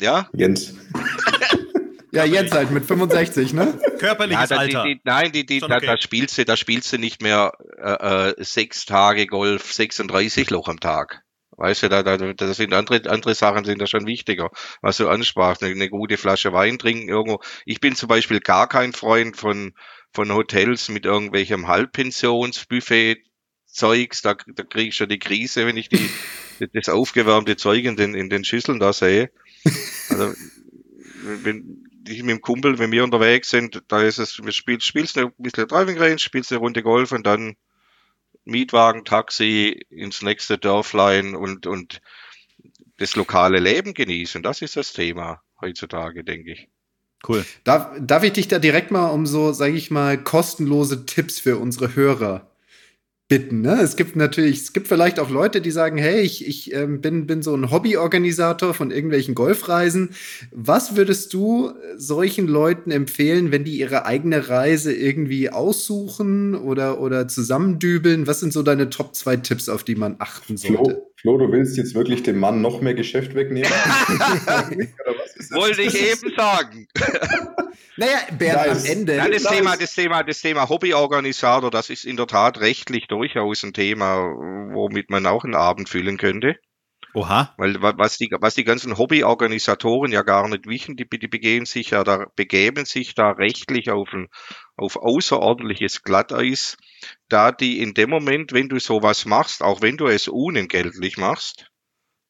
ja, 0.00 0.28
Jens. 0.32 0.74
Ja, 2.10 2.24
jetzt 2.24 2.54
halt 2.54 2.70
mit 2.70 2.86
65, 2.86 3.52
ne? 3.52 3.78
Körperliches 3.98 4.48
ja 4.48 4.56
da, 4.56 4.62
Alter. 4.62 4.82
Die, 4.84 4.94
die, 4.94 5.00
nein, 5.04 5.30
die, 5.30 5.44
die, 5.44 5.60
da, 5.60 5.76
okay. 5.76 5.84
da 5.86 5.98
spielst 5.98 6.38
du, 6.38 6.44
da 6.46 6.56
spielst 6.56 6.90
du 6.90 6.96
nicht 6.96 7.20
mehr 7.20 7.52
äh, 7.76 8.30
äh, 8.30 8.34
sechs 8.42 8.86
Tage 8.86 9.26
Golf, 9.26 9.70
36 9.74 10.48
Loch 10.48 10.68
am 10.68 10.80
Tag. 10.80 11.22
Weißt 11.58 11.82
du, 11.82 11.88
da, 11.88 12.04
da, 12.04 12.16
da 12.16 12.54
sind 12.54 12.72
andere, 12.72 13.10
andere 13.10 13.34
Sachen 13.34 13.64
sind 13.64 13.82
da 13.82 13.86
schon 13.88 14.06
wichtiger. 14.06 14.50
Was 14.80 14.96
du 14.98 15.08
ansprachst, 15.08 15.62
eine, 15.62 15.72
eine 15.72 15.90
gute 15.90 16.16
Flasche 16.16 16.52
Wein 16.52 16.78
trinken 16.78 17.08
irgendwo. 17.08 17.40
Ich 17.66 17.80
bin 17.80 17.96
zum 17.96 18.08
Beispiel 18.08 18.38
gar 18.38 18.68
kein 18.68 18.92
Freund 18.92 19.36
von, 19.36 19.74
von 20.12 20.32
Hotels 20.32 20.88
mit 20.88 21.04
irgendwelchem 21.04 21.66
Halbpensionsbuffet 21.66 23.24
Zeugs, 23.66 24.22
da, 24.22 24.34
da 24.34 24.62
kriege 24.62 24.88
ich 24.88 24.96
schon 24.96 25.08
die 25.08 25.18
Krise, 25.18 25.66
wenn 25.66 25.76
ich 25.76 25.88
die, 25.88 26.08
das 26.72 26.88
aufgewärmte 26.88 27.56
Zeug 27.56 27.84
in 27.84 27.96
den, 27.96 28.14
in 28.14 28.30
den 28.30 28.44
Schüsseln 28.44 28.78
da 28.78 28.92
sehe. 28.92 29.30
Also, 30.08 30.34
wenn 31.42 31.84
ich 32.08 32.22
mit 32.22 32.30
dem 32.30 32.40
Kumpel, 32.40 32.78
wenn 32.78 32.92
wir 32.92 33.04
unterwegs 33.04 33.50
sind, 33.50 33.82
da 33.88 34.02
ist 34.02 34.18
es, 34.18 34.42
wir 34.42 34.52
spielst, 34.52 34.86
spielst 34.86 35.18
ein 35.18 35.32
bisschen 35.38 35.68
Driving 35.68 35.98
Range, 35.98 36.18
spielst 36.18 36.50
eine 36.50 36.60
Runde 36.60 36.82
Golf 36.82 37.12
und 37.12 37.26
dann 37.26 37.56
Mietwagen, 38.48 39.04
Taxi 39.04 39.86
ins 39.90 40.22
nächste 40.22 40.58
Dörflein 40.58 41.34
und, 41.34 41.66
und 41.66 42.00
das 42.96 43.14
lokale 43.14 43.60
Leben 43.60 43.94
genießen. 43.94 44.42
Das 44.42 44.62
ist 44.62 44.76
das 44.76 44.92
Thema 44.92 45.42
heutzutage, 45.60 46.24
denke 46.24 46.52
ich. 46.52 46.68
Cool. 47.26 47.44
Darf, 47.64 47.90
darf 48.00 48.22
ich 48.22 48.32
dich 48.32 48.48
da 48.48 48.58
direkt 48.58 48.90
mal 48.90 49.08
um 49.08 49.26
so, 49.26 49.52
sage 49.52 49.74
ich 49.74 49.90
mal, 49.90 50.22
kostenlose 50.22 51.04
Tipps 51.04 51.40
für 51.40 51.58
unsere 51.58 51.94
Hörer 51.94 52.47
bitten? 53.28 53.60
Ne? 53.60 53.80
Es 53.80 53.96
gibt 53.96 54.16
natürlich, 54.16 54.62
es 54.62 54.72
gibt 54.72 54.88
vielleicht 54.88 55.20
auch 55.20 55.28
Leute, 55.28 55.60
die 55.60 55.70
sagen, 55.70 55.98
hey, 55.98 56.20
ich, 56.20 56.46
ich 56.46 56.72
ähm, 56.72 57.00
bin, 57.00 57.26
bin 57.26 57.42
so 57.42 57.54
ein 57.54 57.70
Hobbyorganisator 57.70 58.72
von 58.72 58.90
irgendwelchen 58.90 59.34
Golfreisen. 59.34 60.10
Was 60.50 60.96
würdest 60.96 61.34
du 61.34 61.72
solchen 61.96 62.48
Leuten 62.48 62.90
empfehlen, 62.90 63.52
wenn 63.52 63.64
die 63.64 63.78
ihre 63.78 64.06
eigene 64.06 64.48
Reise 64.48 64.94
irgendwie 64.94 65.50
aussuchen 65.50 66.54
oder, 66.54 67.00
oder 67.00 67.28
zusammendübeln? 67.28 68.26
Was 68.26 68.40
sind 68.40 68.52
so 68.52 68.62
deine 68.62 68.88
Top 68.88 69.14
zwei 69.14 69.36
Tipps, 69.36 69.68
auf 69.68 69.84
die 69.84 69.94
man 69.94 70.16
achten 70.18 70.56
sollte? 70.56 71.07
Flo, 71.20 71.36
du 71.36 71.50
willst 71.50 71.76
jetzt 71.76 71.94
wirklich 71.94 72.22
dem 72.22 72.38
Mann 72.38 72.60
noch 72.60 72.80
mehr 72.80 72.94
Geschäft 72.94 73.34
wegnehmen? 73.34 73.68
Wollte 75.50 75.82
ich 75.82 75.94
eben 75.94 76.32
sagen. 76.36 76.86
Naja, 77.96 78.18
Bernd, 78.38 78.66
Nice. 78.68 78.84
am 78.84 78.90
Ende. 78.98 79.16
Ja, 79.16 79.28
das 79.28 79.42
Nice. 79.42 79.52
Thema, 79.52 79.76
das 79.76 79.94
Thema, 79.94 80.22
das 80.22 80.40
Thema 80.40 80.68
Hobbyorganisator, 80.68 81.70
das 81.70 81.90
ist 81.90 82.04
in 82.04 82.16
der 82.16 82.26
Tat 82.28 82.60
rechtlich 82.60 83.08
durchaus 83.08 83.62
ein 83.64 83.72
Thema, 83.72 84.16
womit 84.72 85.10
man 85.10 85.26
auch 85.26 85.44
einen 85.44 85.56
Abend 85.56 85.88
füllen 85.88 86.18
könnte. 86.18 86.54
Oha. 87.14 87.54
Weil 87.56 87.80
wa- 87.82 87.94
was 87.96 88.18
die, 88.18 88.28
was 88.38 88.54
die 88.54 88.64
ganzen 88.64 88.96
Hobbyorganisatoren 88.98 90.12
ja 90.12 90.22
gar 90.22 90.46
nicht 90.48 90.66
wissen, 90.68 90.94
die, 90.96 91.08
die 91.08 91.26
begeben 91.28 91.66
sich 91.66 91.90
ja 91.90 92.04
da, 92.04 92.26
begeben 92.36 92.84
sich 92.84 93.14
da 93.14 93.30
rechtlich 93.30 93.90
auf 93.90 94.08
ein, 94.12 94.28
auf 94.78 94.96
außerordentliches 94.96 96.02
Glatteis, 96.02 96.78
da 97.28 97.52
die 97.52 97.80
in 97.80 97.94
dem 97.94 98.10
Moment, 98.10 98.52
wenn 98.52 98.68
du 98.68 98.78
sowas 98.78 99.24
machst, 99.26 99.62
auch 99.62 99.82
wenn 99.82 99.96
du 99.96 100.06
es 100.06 100.28
unentgeltlich 100.28 101.16
machst, 101.16 101.70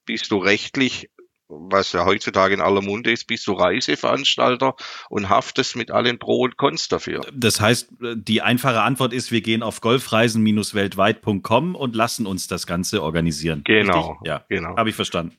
bist 0.07 0.31
du 0.31 0.39
rechtlich, 0.39 1.11
was 1.49 1.93
ja 1.93 2.05
heutzutage 2.05 2.55
in 2.55 2.61
aller 2.61 2.83
Munde 2.83 3.11
ist, 3.13 3.27
bist 3.27 3.47
du 3.47 3.53
Reiseveranstalter 3.53 4.75
und 5.09 5.29
haftest 5.29 5.77
mit 5.77 5.91
allen 5.91 6.19
Pro 6.19 6.41
und 6.41 6.57
Cons 6.57 6.89
dafür. 6.89 7.21
Das 7.33 7.61
heißt, 7.61 7.91
die 8.01 8.43
einfache 8.43 8.81
Antwort 8.81 9.13
ist, 9.13 9.31
wir 9.31 9.43
gehen 9.43 9.63
auf 9.63 9.81
golfreisen-weltweit.com 9.81 11.75
und 11.75 11.95
lassen 11.95 12.27
uns 12.27 12.49
das 12.49 12.67
Ganze 12.67 13.03
organisieren. 13.03 13.63
Genau, 13.65 14.13
Richtig? 14.13 14.27
Ja, 14.27 14.45
genau. 14.49 14.77
habe 14.77 14.89
ich 14.91 14.97
verstanden. 14.97 15.37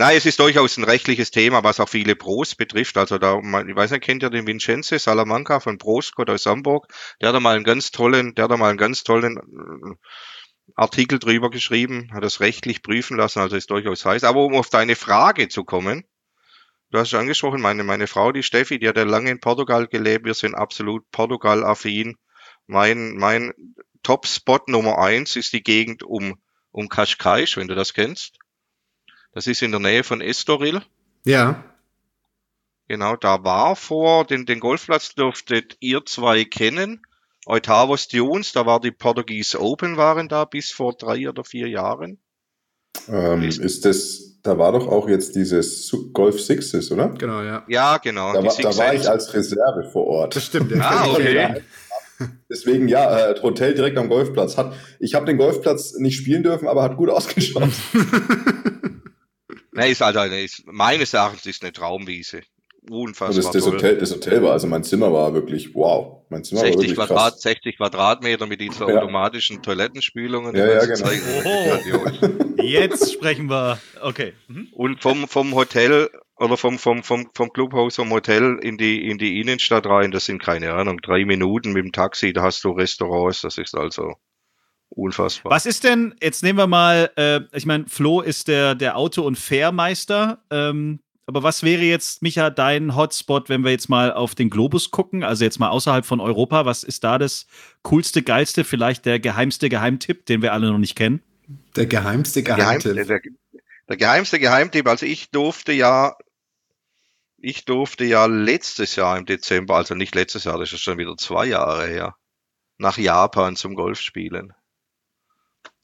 Nein, 0.00 0.16
es 0.16 0.24
ist 0.24 0.40
durchaus 0.40 0.78
ein 0.78 0.84
rechtliches 0.84 1.30
Thema, 1.30 1.62
was 1.62 1.78
auch 1.78 1.90
viele 1.90 2.16
Pros 2.16 2.54
betrifft. 2.54 2.96
Also 2.96 3.18
da, 3.18 3.36
ich 3.36 3.76
weiß 3.76 3.90
nicht, 3.90 4.02
kennt 4.02 4.22
ihr 4.22 4.30
den 4.30 4.46
Vincenzo 4.46 4.96
Salamanca 4.96 5.60
von 5.60 5.76
Proscott 5.76 6.30
aus 6.30 6.46
Hamburg? 6.46 6.86
Der 7.20 7.28
hat 7.28 7.34
da 7.34 7.40
mal 7.40 7.54
einen 7.54 7.64
ganz 7.64 7.90
tollen, 7.90 8.34
der 8.34 8.44
hat 8.44 8.50
da 8.50 8.56
mal 8.56 8.70
einen 8.70 8.78
ganz 8.78 9.04
tollen 9.04 9.36
äh, 9.36 10.72
Artikel 10.74 11.18
drüber 11.18 11.50
geschrieben, 11.50 12.08
hat 12.14 12.24
das 12.24 12.40
rechtlich 12.40 12.82
prüfen 12.82 13.18
lassen, 13.18 13.40
also 13.40 13.56
ist 13.56 13.70
durchaus 13.70 14.06
heiß. 14.06 14.24
Aber 14.24 14.40
um 14.40 14.54
auf 14.54 14.70
deine 14.70 14.96
Frage 14.96 15.48
zu 15.48 15.64
kommen, 15.64 16.04
du 16.92 16.98
hast 16.98 17.08
es 17.08 17.20
angesprochen, 17.20 17.60
meine, 17.60 17.84
meine 17.84 18.06
Frau, 18.06 18.32
die 18.32 18.42
Steffi, 18.42 18.78
die 18.78 18.88
hat 18.88 18.96
ja 18.96 19.02
lange 19.02 19.30
in 19.30 19.40
Portugal 19.40 19.86
gelebt, 19.86 20.24
wir 20.24 20.32
sind 20.32 20.54
absolut 20.54 21.04
Portugal-affin. 21.10 22.16
Mein, 22.66 23.16
mein 23.16 23.52
Top-Spot 24.02 24.60
Nummer 24.66 24.98
eins 24.98 25.36
ist 25.36 25.52
die 25.52 25.62
Gegend 25.62 26.02
um, 26.02 26.40
um 26.70 26.88
Cascais, 26.88 27.58
wenn 27.58 27.68
du 27.68 27.74
das 27.74 27.92
kennst. 27.92 28.38
Das 29.32 29.46
ist 29.46 29.62
in 29.62 29.70
der 29.70 29.80
Nähe 29.80 30.04
von 30.04 30.20
Estoril. 30.20 30.82
Ja. 31.24 31.64
Genau, 32.88 33.16
da 33.16 33.44
war 33.44 33.76
vor, 33.76 34.24
den, 34.24 34.46
den 34.46 34.58
Golfplatz 34.58 35.14
dürftet 35.14 35.76
ihr 35.80 36.04
zwei 36.06 36.44
kennen. 36.44 37.02
Oitavos 37.46 38.08
Dunes, 38.08 38.52
da 38.52 38.66
war 38.66 38.80
die 38.80 38.90
Portuguese 38.90 39.60
Open 39.60 39.96
waren 39.96 40.28
da 40.28 40.44
bis 40.44 40.70
vor 40.72 40.94
drei 40.94 41.28
oder 41.28 41.44
vier 41.44 41.68
Jahren. 41.68 42.18
Ähm, 43.08 43.42
ist 43.42 43.84
das, 43.84 44.40
da 44.42 44.58
war 44.58 44.72
doch 44.72 44.88
auch 44.88 45.08
jetzt 45.08 45.36
dieses 45.36 45.94
Golf 46.12 46.40
Sixes, 46.40 46.90
oder? 46.90 47.10
Genau, 47.10 47.42
ja. 47.42 47.64
Ja, 47.68 47.98
genau. 47.98 48.32
Da, 48.32 48.40
die 48.40 48.48
war, 48.48 48.72
da 48.72 48.76
war 48.76 48.94
ich 48.94 49.08
als 49.08 49.32
Reserve 49.32 49.88
vor 49.90 50.06
Ort. 50.06 50.36
Das 50.36 50.44
stimmt. 50.44 50.70
der 50.70 50.84
Ah, 50.84 51.06
okay. 51.12 51.34
ja. 51.34 51.54
Deswegen 52.50 52.88
ja, 52.88 53.30
äh, 53.30 53.40
Hotel 53.40 53.74
direkt 53.74 53.96
am 53.96 54.08
Golfplatz. 54.08 54.56
Hat, 54.58 54.74
ich 54.98 55.14
habe 55.14 55.26
den 55.26 55.38
Golfplatz 55.38 55.94
nicht 55.94 56.16
spielen 56.16 56.42
dürfen, 56.42 56.68
aber 56.68 56.82
hat 56.82 56.96
gut 56.96 57.08
ausgeschaut. 57.10 57.70
Nee, 59.72 59.90
ist 59.92 60.02
also 60.02 60.18
eine, 60.20 60.42
ist, 60.42 60.62
meines 60.66 61.14
Erachtens 61.14 61.46
ist 61.46 61.62
eine 61.62 61.72
Traumwiese. 61.72 62.42
Unfassbar 62.88 63.52
das, 63.52 63.52
das. 63.52 63.66
Hotel, 63.66 63.98
das 63.98 64.10
Hotel 64.12 64.42
war, 64.42 64.52
also 64.52 64.66
mein 64.66 64.82
Zimmer 64.82 65.12
war 65.12 65.34
wirklich, 65.34 65.74
wow. 65.74 66.22
Mein 66.30 66.44
Zimmer 66.44 66.62
war 66.62 66.66
60 66.68 66.80
wirklich 66.80 66.96
Quadrat, 66.96 67.32
krass. 67.34 67.42
60 67.42 67.76
Quadratmeter 67.76 68.46
mit 68.46 68.60
diesen 68.60 68.88
Ja. 68.88 68.96
automatischen 68.96 69.62
Toilettenspülungen. 69.62 70.56
Ja, 70.56 70.66
ja, 70.66 70.86
genau. 70.86 71.08
Grandios. 71.08 72.12
Jetzt 72.62 73.12
sprechen 73.12 73.50
wir. 73.50 73.78
Okay. 74.00 74.32
Mhm. 74.48 74.68
Und 74.72 75.02
vom, 75.02 75.28
vom 75.28 75.54
Hotel 75.54 76.08
oder 76.36 76.56
vom, 76.56 76.78
vom, 76.78 77.02
vom, 77.02 77.28
vom 77.34 77.52
Clubhaus 77.52 77.96
vom 77.96 78.10
Hotel 78.10 78.58
in 78.62 78.78
die, 78.78 79.06
in 79.10 79.18
die 79.18 79.40
Innenstadt 79.40 79.84
rein, 79.86 80.10
das 80.10 80.24
sind 80.24 80.42
keine 80.42 80.72
Ahnung, 80.72 80.98
drei 81.02 81.26
Minuten 81.26 81.72
mit 81.72 81.84
dem 81.84 81.92
Taxi, 81.92 82.32
da 82.32 82.42
hast 82.42 82.64
du 82.64 82.70
Restaurants, 82.70 83.42
das 83.42 83.58
ist 83.58 83.74
also 83.76 84.14
unfassbar. 84.90 85.52
Was 85.52 85.66
ist 85.66 85.84
denn, 85.84 86.14
jetzt 86.20 86.42
nehmen 86.42 86.58
wir 86.58 86.66
mal, 86.66 87.10
äh, 87.16 87.40
ich 87.56 87.66
meine, 87.66 87.86
Flo 87.86 88.20
ist 88.20 88.48
der, 88.48 88.74
der 88.74 88.96
Auto- 88.96 89.22
und 89.22 89.38
Fairmeister. 89.38 90.42
Ähm, 90.50 91.00
aber 91.26 91.44
was 91.44 91.62
wäre 91.62 91.82
jetzt, 91.82 92.22
Micha, 92.22 92.50
dein 92.50 92.96
Hotspot, 92.96 93.48
wenn 93.48 93.62
wir 93.62 93.70
jetzt 93.70 93.88
mal 93.88 94.12
auf 94.12 94.34
den 94.34 94.50
Globus 94.50 94.90
gucken, 94.90 95.22
also 95.22 95.44
jetzt 95.44 95.60
mal 95.60 95.68
außerhalb 95.68 96.04
von 96.04 96.18
Europa, 96.18 96.66
was 96.66 96.82
ist 96.82 97.04
da 97.04 97.18
das 97.18 97.46
coolste, 97.82 98.24
geilste, 98.24 98.64
vielleicht 98.64 99.06
der 99.06 99.20
geheimste 99.20 99.68
Geheimtipp, 99.68 100.26
den 100.26 100.42
wir 100.42 100.52
alle 100.52 100.72
noch 100.72 100.78
nicht 100.78 100.96
kennen? 100.96 101.22
Der 101.76 101.86
geheimste 101.86 102.42
Geheim, 102.42 102.80
Geheimtipp. 102.80 103.06
der, 103.06 103.20
der 103.88 103.96
geheimste 103.96 104.40
Geheimtipp, 104.40 104.88
also 104.88 105.06
ich 105.06 105.30
durfte 105.30 105.72
ja, 105.72 106.16
ich 107.38 107.64
durfte 107.64 108.04
ja 108.04 108.26
letztes 108.26 108.96
Jahr 108.96 109.16
im 109.16 109.24
Dezember, 109.24 109.76
also 109.76 109.94
nicht 109.94 110.16
letztes 110.16 110.42
Jahr, 110.44 110.58
das 110.58 110.72
ist 110.72 110.80
schon 110.80 110.98
wieder 110.98 111.16
zwei 111.16 111.46
Jahre 111.46 111.86
her, 111.86 112.16
nach 112.76 112.98
Japan 112.98 113.54
zum 113.54 113.76
Golf 113.76 114.00
spielen. 114.00 114.52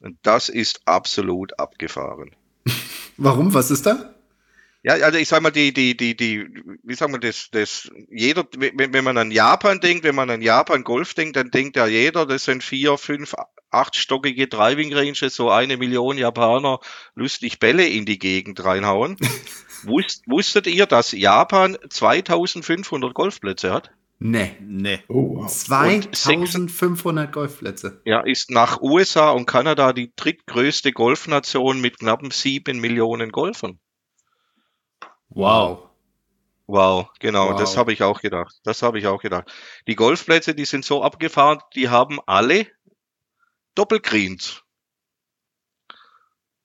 Und 0.00 0.18
das 0.22 0.48
ist 0.48 0.80
absolut 0.84 1.58
abgefahren. 1.58 2.36
Warum? 3.16 3.54
Was 3.54 3.70
ist 3.70 3.86
da? 3.86 4.14
Ja, 4.82 4.94
also 4.94 5.18
ich 5.18 5.26
sag 5.26 5.42
mal, 5.42 5.50
die, 5.50 5.72
die, 5.72 5.96
die, 5.96 6.16
die, 6.16 6.46
wie 6.84 6.94
sagen 6.94 7.12
wir 7.12 7.18
das, 7.18 7.48
das, 7.50 7.90
jeder, 8.08 8.46
wenn, 8.56 8.92
wenn 8.92 9.02
man 9.02 9.18
an 9.18 9.32
Japan 9.32 9.80
denkt, 9.80 10.04
wenn 10.04 10.14
man 10.14 10.30
an 10.30 10.42
Japan 10.42 10.84
Golf 10.84 11.14
denkt, 11.14 11.34
dann 11.34 11.50
denkt 11.50 11.76
ja 11.76 11.88
jeder, 11.88 12.24
das 12.24 12.44
sind 12.44 12.62
vier, 12.62 12.96
fünf, 12.96 13.34
achtstockige 13.70 14.46
Driving 14.46 14.94
Ranges, 14.94 15.34
so 15.34 15.50
eine 15.50 15.76
Million 15.76 16.18
Japaner 16.18 16.78
lustig 17.16 17.58
Bälle 17.58 17.86
in 17.88 18.06
die 18.06 18.20
Gegend 18.20 18.64
reinhauen. 18.64 19.16
Wusst, 19.82 20.22
wusstet 20.26 20.66
ihr, 20.68 20.86
dass 20.86 21.12
Japan 21.12 21.76
2500 21.90 23.12
Golfplätze 23.12 23.72
hat? 23.72 23.90
Nee. 24.18 24.56
Nee. 24.60 25.00
Oh, 25.08 25.36
wow. 25.36 25.46
2500 25.46 27.30
Golfplätze. 27.32 28.00
Ja, 28.04 28.20
ist 28.20 28.50
nach 28.50 28.80
USA 28.80 29.30
und 29.30 29.46
Kanada 29.46 29.92
die 29.92 30.12
drittgrößte 30.16 30.92
Golfnation 30.92 31.80
mit 31.80 31.98
knappen 31.98 32.30
sieben 32.30 32.80
Millionen 32.80 33.30
Golfern. 33.30 33.78
Wow. 35.28 35.90
Wow, 36.66 37.10
genau, 37.20 37.50
Wow. 37.50 37.60
das 37.60 37.76
habe 37.76 37.92
ich 37.92 38.02
auch 38.02 38.20
gedacht. 38.20 38.56
Das 38.64 38.82
habe 38.82 38.98
ich 38.98 39.06
auch 39.06 39.20
gedacht. 39.20 39.52
Die 39.86 39.94
Golfplätze, 39.94 40.54
die 40.54 40.64
sind 40.64 40.84
so 40.84 41.02
abgefahren, 41.02 41.60
die 41.74 41.88
haben 41.90 42.18
alle 42.26 42.66
Doppelgreens. 43.74 44.62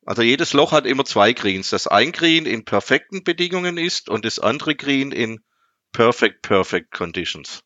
Also 0.05 0.23
jedes 0.23 0.53
Loch 0.53 0.71
hat 0.71 0.85
immer 0.87 1.05
zwei 1.05 1.33
Greens. 1.33 1.69
Das 1.69 1.85
ein 1.85 2.11
Green 2.11 2.45
in 2.47 2.65
perfekten 2.65 3.23
Bedingungen 3.23 3.77
ist 3.77 4.09
und 4.09 4.25
das 4.25 4.39
andere 4.39 4.75
Green 4.75 5.11
in 5.11 5.43
perfect, 5.91 6.41
perfect 6.41 6.91
conditions. 6.91 7.63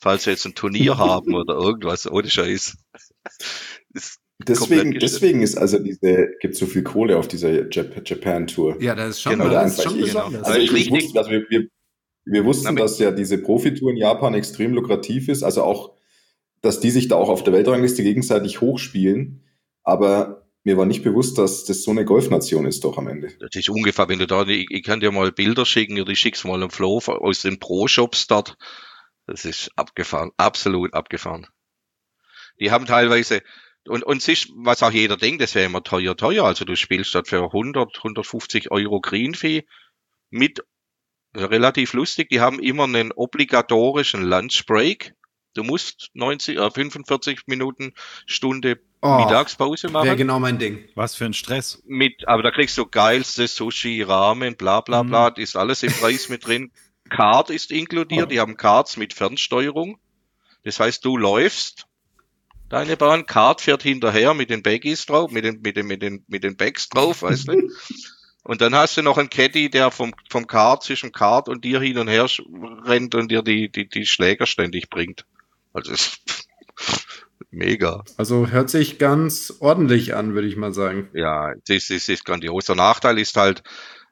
falls 0.00 0.24
sie 0.24 0.30
jetzt 0.30 0.46
ein 0.46 0.54
Turnier 0.54 0.98
haben 0.98 1.34
oder 1.34 1.54
irgendwas, 1.54 2.10
ohne 2.10 2.28
Scheiß. 2.28 2.76
Ist 3.94 4.20
deswegen, 4.46 4.92
deswegen 4.92 5.42
ist 5.42 5.56
also 5.56 5.78
diese, 5.78 6.28
gibt 6.40 6.54
so 6.54 6.66
viel 6.66 6.82
Kohle 6.82 7.16
auf 7.16 7.26
dieser 7.26 7.70
Japan-Tour. 7.70 8.80
Ja, 8.80 8.94
das 8.94 9.10
ist 9.10 9.22
schon, 9.22 9.32
genau, 9.32 9.48
das 9.48 9.78
ist 9.78 9.84
schon 9.84 10.00
besonders. 10.00 10.44
Also 10.44 10.60
ich, 10.60 10.72
ich 10.72 10.90
wusste, 10.90 11.18
also 11.18 11.30
wir, 11.30 11.46
wir, 11.48 11.68
wir 12.24 12.44
wussten, 12.44 12.76
dass 12.76 12.98
ja 12.98 13.10
diese 13.10 13.38
Profitour 13.38 13.90
in 13.90 13.96
Japan 13.96 14.34
extrem 14.34 14.74
lukrativ 14.74 15.28
ist, 15.28 15.42
also 15.42 15.62
auch, 15.64 15.96
dass 16.60 16.80
die 16.80 16.90
sich 16.90 17.08
da 17.08 17.16
auch 17.16 17.28
auf 17.28 17.42
der 17.42 17.52
Weltrangliste 17.54 18.02
gegenseitig 18.02 18.60
hochspielen, 18.60 19.42
aber 19.82 20.47
mir 20.64 20.76
war 20.76 20.86
nicht 20.86 21.02
bewusst, 21.02 21.38
dass 21.38 21.64
das 21.64 21.82
so 21.82 21.90
eine 21.90 22.04
Golfnation 22.04 22.66
ist 22.66 22.84
doch 22.84 22.98
am 22.98 23.08
Ende. 23.08 23.32
Das 23.40 23.54
ist 23.54 23.68
ungefähr, 23.70 24.08
wenn 24.08 24.18
du 24.18 24.26
da, 24.26 24.46
ich, 24.46 24.70
ich 24.70 24.82
kann 24.82 25.00
dir 25.00 25.12
mal 25.12 25.32
Bilder 25.32 25.64
schicken 25.64 26.00
oder 26.00 26.10
ich 26.10 26.18
schick's 26.18 26.44
mal 26.44 26.62
im 26.62 26.70
Flow 26.70 26.98
aus 27.06 27.42
den 27.42 27.58
Pro-Shops 27.58 28.26
dort. 28.26 28.56
Das 29.26 29.44
ist 29.44 29.70
abgefahren, 29.76 30.30
absolut 30.36 30.94
abgefahren. 30.94 31.46
Die 32.60 32.70
haben 32.70 32.86
teilweise, 32.86 33.42
und, 33.86 34.02
und 34.02 34.18
es 34.18 34.28
ist, 34.28 34.50
was 34.56 34.82
auch 34.82 34.90
jeder 34.90 35.16
denkt, 35.16 35.40
das 35.40 35.54
wäre 35.54 35.66
immer 35.66 35.82
teuer, 35.82 36.16
teuer. 36.16 36.44
Also 36.44 36.64
du 36.64 36.76
spielst 36.76 37.14
dort 37.14 37.28
für 37.28 37.42
100, 37.42 37.96
150 37.98 38.70
Euro 38.70 39.00
Green 39.00 39.34
Fee 39.34 39.64
mit 40.30 40.64
relativ 41.34 41.92
lustig. 41.92 42.30
Die 42.30 42.40
haben 42.40 42.58
immer 42.58 42.84
einen 42.84 43.12
obligatorischen 43.12 44.22
Lunch 44.22 44.66
Break. 44.66 45.14
Du 45.54 45.62
musst 45.62 46.10
90, 46.14 46.58
äh, 46.58 46.70
45 46.70 47.42
Minuten, 47.46 47.92
Stunde 48.26 48.80
oh, 49.02 49.18
Mittagspause 49.18 49.88
machen. 49.88 50.06
Wäre 50.06 50.16
genau 50.16 50.38
mein 50.38 50.58
Ding. 50.58 50.88
Was 50.94 51.14
für 51.14 51.24
ein 51.24 51.34
Stress. 51.34 51.82
Mit, 51.86 52.26
aber 52.26 52.42
da 52.42 52.50
kriegst 52.50 52.76
du 52.78 52.86
geilste 52.86 53.46
Sushi, 53.46 54.02
Ramen, 54.02 54.56
bla 54.56 54.80
bla 54.80 55.02
bla, 55.02 55.30
mhm. 55.30 55.42
ist 55.42 55.56
alles 55.56 55.82
im 55.82 55.92
Preis 55.92 56.28
mit 56.28 56.46
drin. 56.46 56.70
Card 57.08 57.50
ist 57.50 57.70
inkludiert, 57.70 58.26
oh. 58.26 58.28
die 58.28 58.40
haben 58.40 58.56
Cards 58.56 58.96
mit 58.96 59.14
Fernsteuerung. 59.14 59.98
Das 60.64 60.80
heißt, 60.80 61.04
du 61.04 61.16
läufst 61.16 61.86
deine 62.68 62.96
Bahn. 62.96 63.26
Kart 63.26 63.60
fährt 63.60 63.82
hinterher 63.82 64.34
mit 64.34 64.50
den 64.50 64.62
Baggies 64.62 65.06
drauf, 65.06 65.30
mit 65.30 65.44
den, 65.44 65.60
mit 65.62 65.76
den, 65.76 65.86
mit 65.86 66.02
den, 66.02 66.24
mit 66.28 66.44
den 66.44 66.56
Bags 66.56 66.88
drauf, 66.88 67.22
weißt 67.22 67.48
du? 67.48 67.70
Und 68.44 68.62
dann 68.62 68.74
hast 68.74 68.96
du 68.96 69.02
noch 69.02 69.18
einen 69.18 69.28
Caddy, 69.28 69.68
der 69.68 69.90
vom, 69.90 70.14
vom 70.30 70.46
Kart 70.46 70.82
zwischen 70.82 71.12
Kart 71.12 71.50
und 71.50 71.66
dir 71.66 71.80
hin 71.80 71.98
und 71.98 72.08
her 72.08 72.26
rennt 72.86 73.14
und 73.14 73.30
dir 73.30 73.42
die, 73.42 73.70
die, 73.70 73.86
die 73.86 74.06
Schläger 74.06 74.46
ständig 74.46 74.88
bringt. 74.88 75.26
Also 75.74 75.92
ist 75.92 76.48
mega. 77.50 78.04
Also 78.16 78.48
hört 78.48 78.70
sich 78.70 78.98
ganz 78.98 79.54
ordentlich 79.60 80.14
an, 80.14 80.34
würde 80.34 80.48
ich 80.48 80.56
mal 80.56 80.72
sagen. 80.72 81.08
Ja, 81.14 81.54
das 81.66 81.90
ist, 81.90 82.08
ist 82.08 82.24
grandios. 82.24 82.66
Der 82.66 82.76
Nachteil 82.76 83.18
ist 83.18 83.36
halt, 83.36 83.62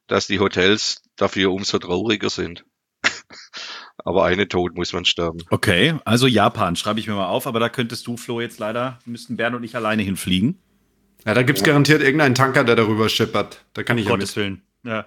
dass 0.07 0.27
die 0.27 0.41
Hotels 0.41 1.03
dafür 1.17 1.53
umso 1.53 1.79
trauriger 1.79 2.31
sind 2.31 2.65
aber 4.05 4.25
eine 4.25 4.49
Tod 4.49 4.77
muss 4.77 4.93
man 4.93 5.05
sterben. 5.05 5.39
Okay, 5.51 5.95
also 6.05 6.27
Japan 6.27 6.77
schreibe 6.77 7.01
ich 7.01 7.07
mir 7.07 7.15
mal 7.15 7.27
auf, 7.27 7.47
aber 7.47 7.61
da 7.61 7.69
könntest 7.69 8.07
du, 8.07 8.17
Flo, 8.17 8.41
jetzt 8.41 8.59
leider, 8.59 8.99
müssten 9.05 9.37
Bernd 9.37 9.57
und 9.57 9.65
ich 9.65 9.77
alleine 9.77 10.03
hinfliegen. 10.03 10.59
Ja, 11.25 11.35
da 11.35 11.43
gibt 11.43 11.59
es 11.59 11.65
garantiert 11.65 12.03
irgendeinen 12.03 12.35
Tanker, 12.35 12.65
der 12.65 12.77
darüber 12.77 13.09
schippert. 13.09 13.65
Da 13.75 13.83
kann 13.83 13.99
ich 13.99 14.05
um 14.05 14.11
ja 14.11 14.17
Gottes 14.17 14.37
mit. 14.37 14.45
Willen. 14.45 14.63
Ja. 14.85 15.07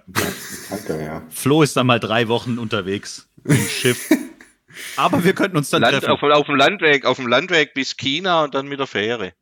Tanker, 0.68 1.02
ja. 1.02 1.24
Flo 1.30 1.64
ist 1.64 1.78
dann 1.78 1.88
mal 1.88 2.00
drei 2.00 2.28
Wochen 2.28 2.58
unterwegs 2.58 3.30
im 3.46 3.56
Schiff. 3.56 4.10
Aber 4.96 5.24
wir 5.24 5.34
könnten 5.34 5.58
uns 5.58 5.70
dann 5.70 5.82
Land, 5.82 5.94
treffen. 5.94 6.12
Auf, 6.12 6.22
auf, 6.22 6.46
dem 6.46 6.56
Landweg, 6.56 7.06
auf 7.06 7.18
dem 7.18 7.28
Landweg 7.28 7.74
bis 7.74 7.98
China 7.98 8.44
und 8.44 8.54
dann 8.54 8.68
mit 8.68 8.80
der 8.80 8.88
Fähre. 8.88 9.34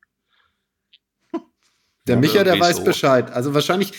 Der 2.08 2.16
Micha, 2.16 2.44
der 2.44 2.60
weiß 2.60 2.78
so. 2.78 2.84
Bescheid. 2.84 3.32
Also 3.32 3.54
wahrscheinlich, 3.54 3.92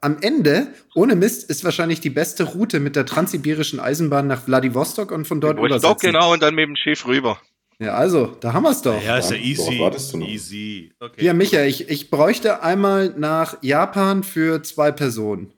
am 0.00 0.18
Ende, 0.20 0.68
ohne 0.94 1.14
Mist, 1.14 1.48
ist 1.48 1.64
wahrscheinlich 1.64 2.00
die 2.00 2.10
beste 2.10 2.42
Route 2.42 2.80
mit 2.80 2.96
der 2.96 3.06
transsibirischen 3.06 3.78
Eisenbahn 3.78 4.26
nach 4.26 4.42
Vladivostok 4.42 5.12
und 5.12 5.26
von 5.26 5.40
dort 5.40 5.58
Vladivostok, 5.58 6.00
genau, 6.00 6.32
und 6.32 6.42
dann 6.42 6.54
mit 6.54 6.66
dem 6.66 6.76
Schiff 6.76 7.06
rüber. 7.06 7.40
Ja, 7.78 7.94
also, 7.94 8.36
da 8.40 8.52
haben 8.52 8.62
wir 8.62 8.70
es 8.70 8.82
doch. 8.82 9.00
Ja, 9.02 9.18
ist 9.18 9.30
ja 9.30 9.36
easy. 9.36 9.82
Easy. 10.22 10.92
Okay. 10.98 11.24
Ja, 11.24 11.34
Micha, 11.34 11.62
ich, 11.62 11.88
ich 11.88 12.10
bräuchte 12.10 12.62
einmal 12.62 13.14
nach 13.16 13.62
Japan 13.62 14.24
für 14.24 14.62
zwei 14.62 14.90
Personen. 14.92 15.52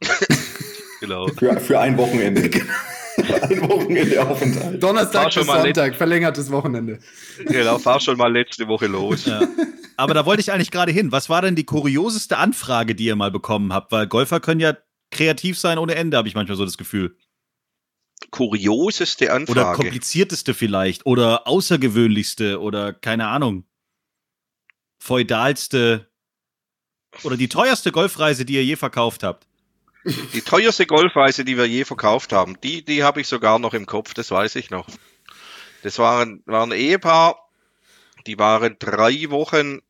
genau. 1.00 1.28
Für, 1.28 1.60
für 1.60 1.78
ein 1.78 1.98
Wochenende. 1.98 2.50
ein 3.42 3.60
Wochenende 3.68 4.26
Aufenthalt. 4.26 4.82
Donnerstag 4.82 5.34
bis 5.34 5.46
Sonntag, 5.46 5.94
verlängertes 5.94 6.50
Wochenende. 6.50 6.98
Genau, 7.44 7.78
fahr 7.78 8.00
schon 8.00 8.16
mal 8.16 8.32
letzte 8.32 8.68
Woche 8.68 8.86
los. 8.86 9.26
Ja. 9.26 9.42
Aber 9.96 10.14
da 10.14 10.24
wollte 10.26 10.40
ich 10.40 10.52
eigentlich 10.52 10.70
gerade 10.70 10.92
hin. 10.92 11.12
Was 11.12 11.28
war 11.28 11.42
denn 11.42 11.54
die 11.54 11.64
kurioseste 11.64 12.38
Anfrage, 12.38 12.94
die 12.94 13.04
ihr 13.04 13.16
mal 13.16 13.30
bekommen 13.30 13.72
habt? 13.72 13.92
Weil 13.92 14.06
Golfer 14.06 14.40
können 14.40 14.60
ja 14.60 14.76
kreativ 15.10 15.58
sein 15.58 15.78
ohne 15.78 15.94
Ende, 15.94 16.16
habe 16.16 16.28
ich 16.28 16.34
manchmal 16.34 16.56
so 16.56 16.64
das 16.64 16.78
Gefühl. 16.78 17.16
Kurioseste 18.30 19.32
Anfrage. 19.32 19.60
Oder 19.60 19.72
komplizierteste 19.74 20.54
vielleicht. 20.54 21.06
Oder 21.06 21.46
außergewöhnlichste. 21.46 22.60
Oder 22.60 22.92
keine 22.92 23.28
Ahnung. 23.28 23.64
Feudalste. 24.98 26.08
Oder 27.24 27.36
die 27.36 27.48
teuerste 27.48 27.92
Golfreise, 27.92 28.44
die 28.44 28.54
ihr 28.54 28.64
je 28.64 28.76
verkauft 28.76 29.22
habt. 29.22 29.46
Die 30.04 30.42
teuerste 30.42 30.86
Golfreise, 30.86 31.44
die 31.44 31.56
wir 31.56 31.66
je 31.66 31.84
verkauft 31.84 32.32
haben, 32.32 32.60
die, 32.60 32.84
die 32.84 33.04
habe 33.04 33.20
ich 33.20 33.28
sogar 33.28 33.58
noch 33.58 33.74
im 33.74 33.86
Kopf, 33.86 34.14
das 34.14 34.30
weiß 34.30 34.56
ich 34.56 34.70
noch. 34.70 34.86
Das 35.82 35.98
waren, 35.98 36.42
waren 36.46 36.72
ein 36.72 36.78
Ehepaar, 36.78 37.48
die 38.26 38.38
waren 38.38 38.76
drei 38.78 39.30
Wochen, 39.30 39.80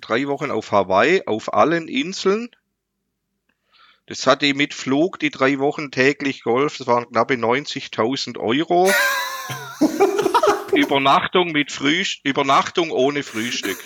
drei 0.00 0.26
Wochen 0.26 0.50
auf 0.50 0.72
Hawaii, 0.72 1.22
auf 1.26 1.54
allen 1.54 1.88
Inseln. 1.88 2.50
Das 4.06 4.26
hatte 4.26 4.52
mit 4.54 4.74
Flug 4.74 5.18
die 5.18 5.30
drei 5.30 5.58
Wochen 5.58 5.90
täglich 5.90 6.42
Golf, 6.42 6.78
das 6.78 6.86
waren 6.86 7.08
knappe 7.08 7.34
90.000 7.34 8.38
Euro. 8.38 8.92
Übernachtung 10.74 11.52
mit 11.52 11.72
Frühstück, 11.72 12.24
Übernachtung 12.24 12.90
ohne 12.90 13.22
Frühstück. 13.22 13.78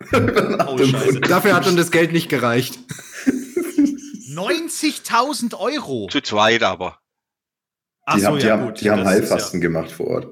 oh, 0.12 0.76
Dafür 1.20 1.54
hat 1.54 1.66
uns 1.66 1.76
das 1.76 1.90
Geld 1.90 2.12
nicht 2.12 2.28
gereicht. 2.28 2.78
90.000 4.30 5.58
Euro. 5.58 6.08
Zu 6.10 6.20
zweit 6.20 6.62
aber. 6.62 6.98
Ach 8.04 8.14
die 8.14 8.20
so, 8.20 8.26
haben, 8.28 8.38
ja, 8.38 8.56
die, 8.56 8.64
gut, 8.64 8.80
die 8.80 8.90
haben 8.90 9.04
Heilfasten 9.04 9.60
ja. 9.60 9.68
gemacht 9.68 9.90
vor 9.90 10.06
Ort. 10.06 10.26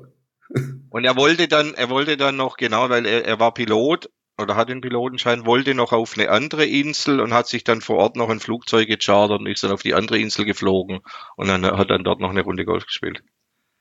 Und 0.90 1.04
er 1.04 1.16
wollte 1.16 1.48
dann, 1.48 1.74
er 1.74 1.90
wollte 1.90 2.16
dann 2.16 2.36
noch, 2.36 2.56
genau, 2.56 2.88
weil 2.88 3.06
er, 3.06 3.24
er 3.24 3.38
war 3.38 3.52
Pilot 3.52 4.10
oder 4.38 4.56
hat 4.56 4.68
den 4.68 4.80
Pilotenschein, 4.80 5.44
wollte 5.44 5.74
noch 5.74 5.92
auf 5.92 6.16
eine 6.16 6.30
andere 6.30 6.64
Insel 6.64 7.20
und 7.20 7.34
hat 7.34 7.48
sich 7.48 7.64
dann 7.64 7.80
vor 7.80 7.96
Ort 7.96 8.14
noch 8.14 8.30
ein 8.30 8.38
Flugzeug 8.38 8.86
gechartert 8.86 9.40
und 9.40 9.46
ist 9.46 9.64
dann 9.64 9.72
auf 9.72 9.82
die 9.82 9.94
andere 9.94 10.18
Insel 10.18 10.44
geflogen 10.44 11.00
und 11.36 11.48
dann 11.48 11.66
hat 11.66 11.90
dann 11.90 12.04
dort 12.04 12.20
noch 12.20 12.30
eine 12.30 12.42
Runde 12.42 12.64
Golf 12.64 12.86
gespielt. 12.86 13.22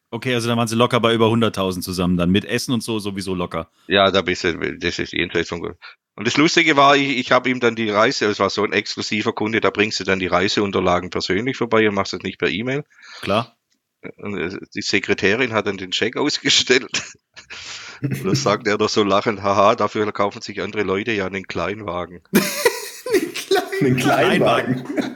Okay, 0.10 0.34
also 0.34 0.48
dann 0.48 0.58
waren 0.58 0.68
sie 0.68 0.76
locker 0.76 1.00
bei 1.00 1.14
über 1.14 1.28
100.000 1.28 1.82
zusammen, 1.82 2.16
dann 2.16 2.30
mit 2.30 2.46
Essen 2.46 2.74
und 2.74 2.82
so 2.82 3.00
sowieso 3.00 3.36
locker. 3.36 3.70
Ja, 3.88 4.10
da 4.10 4.22
bist 4.22 4.46
du, 4.46 4.78
das 4.78 5.00
ist 5.00 5.12
jenseits 5.12 5.50
von. 5.50 5.62
Und 5.62 6.26
das 6.28 6.38
Lustige 6.38 6.78
war, 6.78 6.96
ich, 6.96 7.18
ich 7.18 7.32
habe 7.32 7.50
ihm 7.50 7.60
dann 7.60 7.76
die 7.76 7.90
Reise, 7.90 8.26
es 8.26 8.40
war 8.40 8.50
so 8.50 8.64
ein 8.64 8.74
exklusiver 8.74 9.34
Kunde, 9.34 9.60
da 9.60 9.70
bringst 9.70 10.00
du 10.00 10.04
dann 10.04 10.20
die 10.20 10.28
Reiseunterlagen 10.28 11.10
persönlich 11.10 11.58
vorbei 11.58 11.88
und 11.88 11.96
machst 11.96 12.14
das 12.14 12.22
nicht 12.22 12.40
per 12.40 12.50
E-Mail. 12.50 12.86
Klar. 13.22 13.58
Und 14.18 14.38
äh, 14.38 14.58
die 14.74 14.82
Sekretärin 14.82 15.54
hat 15.54 15.68
dann 15.68 15.78
den 15.78 15.92
Check 15.92 16.16
ausgestellt. 16.18 17.04
Und 18.02 18.26
dann 18.26 18.36
sagt 18.36 18.68
er 18.68 18.78
doch 18.78 18.90
so 18.90 19.04
lachend, 19.04 19.42
haha, 19.42 19.76
dafür 19.76 20.12
kaufen 20.12 20.42
sich 20.42 20.62
andere 20.62 20.84
Leute 20.84 21.12
ja 21.12 21.26
einen 21.26 21.48
Kleinwagen. 21.48 22.22
einen 23.82 23.98
Kleinwagen. 23.98 24.84
Da 24.96 25.07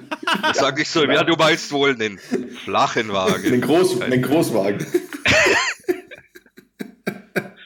sag 0.53 0.79
ich 0.79 0.89
so, 0.89 1.05
ja, 1.05 1.23
du 1.23 1.35
meinst 1.35 1.71
wohl 1.71 1.91
einen 1.91 2.19
flachen 2.63 3.13
Wagen. 3.13 3.45
Einen, 3.45 3.61
Groß, 3.61 3.99
Großwagen. 3.99 4.85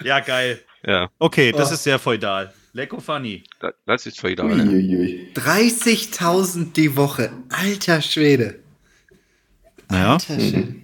ja, 0.03 0.19
geil. 0.19 0.61
Ja. 0.85 1.09
Okay, 1.19 1.51
das 1.51 1.71
oh. 1.71 1.73
ist 1.73 1.83
sehr 1.83 1.99
feudal. 1.99 2.53
Lecko 2.73 2.99
funny. 2.99 3.43
Das 3.85 4.05
ist 4.05 4.19
feudal. 4.19 4.51
30.000 4.51 6.73
die 6.73 6.97
Woche. 6.97 7.31
Alter 7.49 8.01
Schwede. 8.01 8.59
Naja. 9.89 10.13
Alter 10.13 10.39
Schwede. 10.39 10.75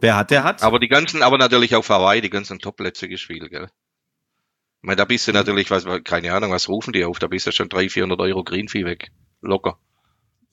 Wer 0.00 0.16
hat, 0.16 0.30
der 0.30 0.44
hat. 0.44 0.62
Aber 0.62 0.78
die 0.78 0.88
ganzen, 0.88 1.22
aber 1.22 1.38
natürlich 1.38 1.74
auf 1.74 1.88
Hawaii, 1.88 2.20
die 2.20 2.30
ganzen 2.30 2.58
Top-Plätze 2.58 3.08
gespielt, 3.08 3.50
gell? 3.50 3.64
Ich 3.64 4.86
meine, 4.86 4.96
da 4.96 5.04
bist 5.04 5.28
du 5.28 5.32
natürlich, 5.32 5.70
was, 5.70 5.86
keine 6.02 6.32
Ahnung, 6.32 6.50
was 6.50 6.68
rufen 6.68 6.92
die 6.92 7.04
auf? 7.04 7.20
Da 7.20 7.28
bist 7.28 7.46
du 7.46 7.52
schon 7.52 7.68
300, 7.68 7.92
400 7.92 8.20
Euro 8.20 8.42
Greenfee 8.42 8.84
weg. 8.84 9.12
Locker. 9.40 9.78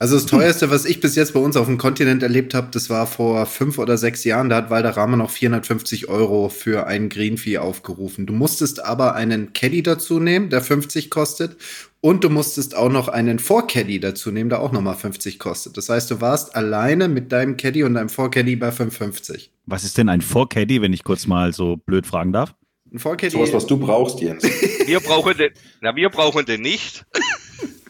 Also 0.02 0.16
das 0.16 0.28
teuerste, 0.28 0.72
was 0.72 0.86
ich 0.86 1.02
bis 1.02 1.16
jetzt 1.16 1.34
bei 1.34 1.42
uns 1.42 1.58
auf 1.58 1.66
dem 1.66 1.78
Kontinent 1.78 2.24
erlebt 2.24 2.54
habe, 2.54 2.70
das 2.72 2.90
war 2.90 3.06
vor 3.06 3.46
fünf 3.46 3.78
oder 3.78 3.98
sechs 3.98 4.24
Jahren. 4.24 4.48
Da 4.48 4.56
hat 4.56 4.70
Valderrama 4.70 5.18
noch 5.18 5.30
450 5.30 6.08
Euro 6.08 6.48
für 6.48 6.88
einen 6.88 7.10
Greenfee 7.10 7.58
aufgerufen. 7.58 8.26
Du 8.26 8.32
musstest 8.32 8.82
aber 8.82 9.16
einen 9.16 9.52
Caddy 9.52 9.84
dazu 9.84 10.22
nehmen, 10.22 10.50
der 10.50 10.62
50 10.62 11.10
kostet. 11.10 11.58
Und 12.00 12.24
du 12.24 12.30
musstest 12.30 12.78
auch 12.78 12.88
noch 12.88 13.10
einen 13.10 13.40
Vorcaddy 13.40 14.00
dazu 14.00 14.32
nehmen, 14.32 14.50
der 14.50 14.62
auch 14.62 14.72
nochmal 14.72 14.96
50 14.96 15.38
kostet. 15.38 15.76
Das 15.76 15.90
heißt, 15.90 16.10
du 16.10 16.22
warst 16.22 16.56
alleine 16.56 17.10
mit 17.10 17.34
deinem 17.34 17.58
Caddy 17.58 17.84
und 17.84 17.96
deinem 17.96 18.08
Vorcaddy 18.08 18.56
bei 18.56 18.72
550. 18.72 19.52
Was 19.66 19.84
ist 19.84 19.98
denn 19.98 20.08
ein 20.08 20.22
Vorcaddy, 20.22 20.82
wenn 20.82 20.94
ich 20.94 21.04
kurz 21.04 21.28
mal 21.28 21.52
so 21.52 21.76
blöd 21.76 22.08
fragen 22.08 22.32
darf? 22.32 22.56
Ein 22.94 23.00
Vorcaddy. 23.00 23.34
Sowas, 23.34 23.52
was 23.52 23.68
du 23.68 23.76
brauchst, 23.76 24.22
Jens. 24.22 24.44
wir 24.44 25.02
brauchen 25.02 25.36
den, 25.38 25.52
na, 25.82 25.94
wir 25.94 26.10
brauchen 26.10 26.46
den 26.46 26.62
nicht. 26.62 27.04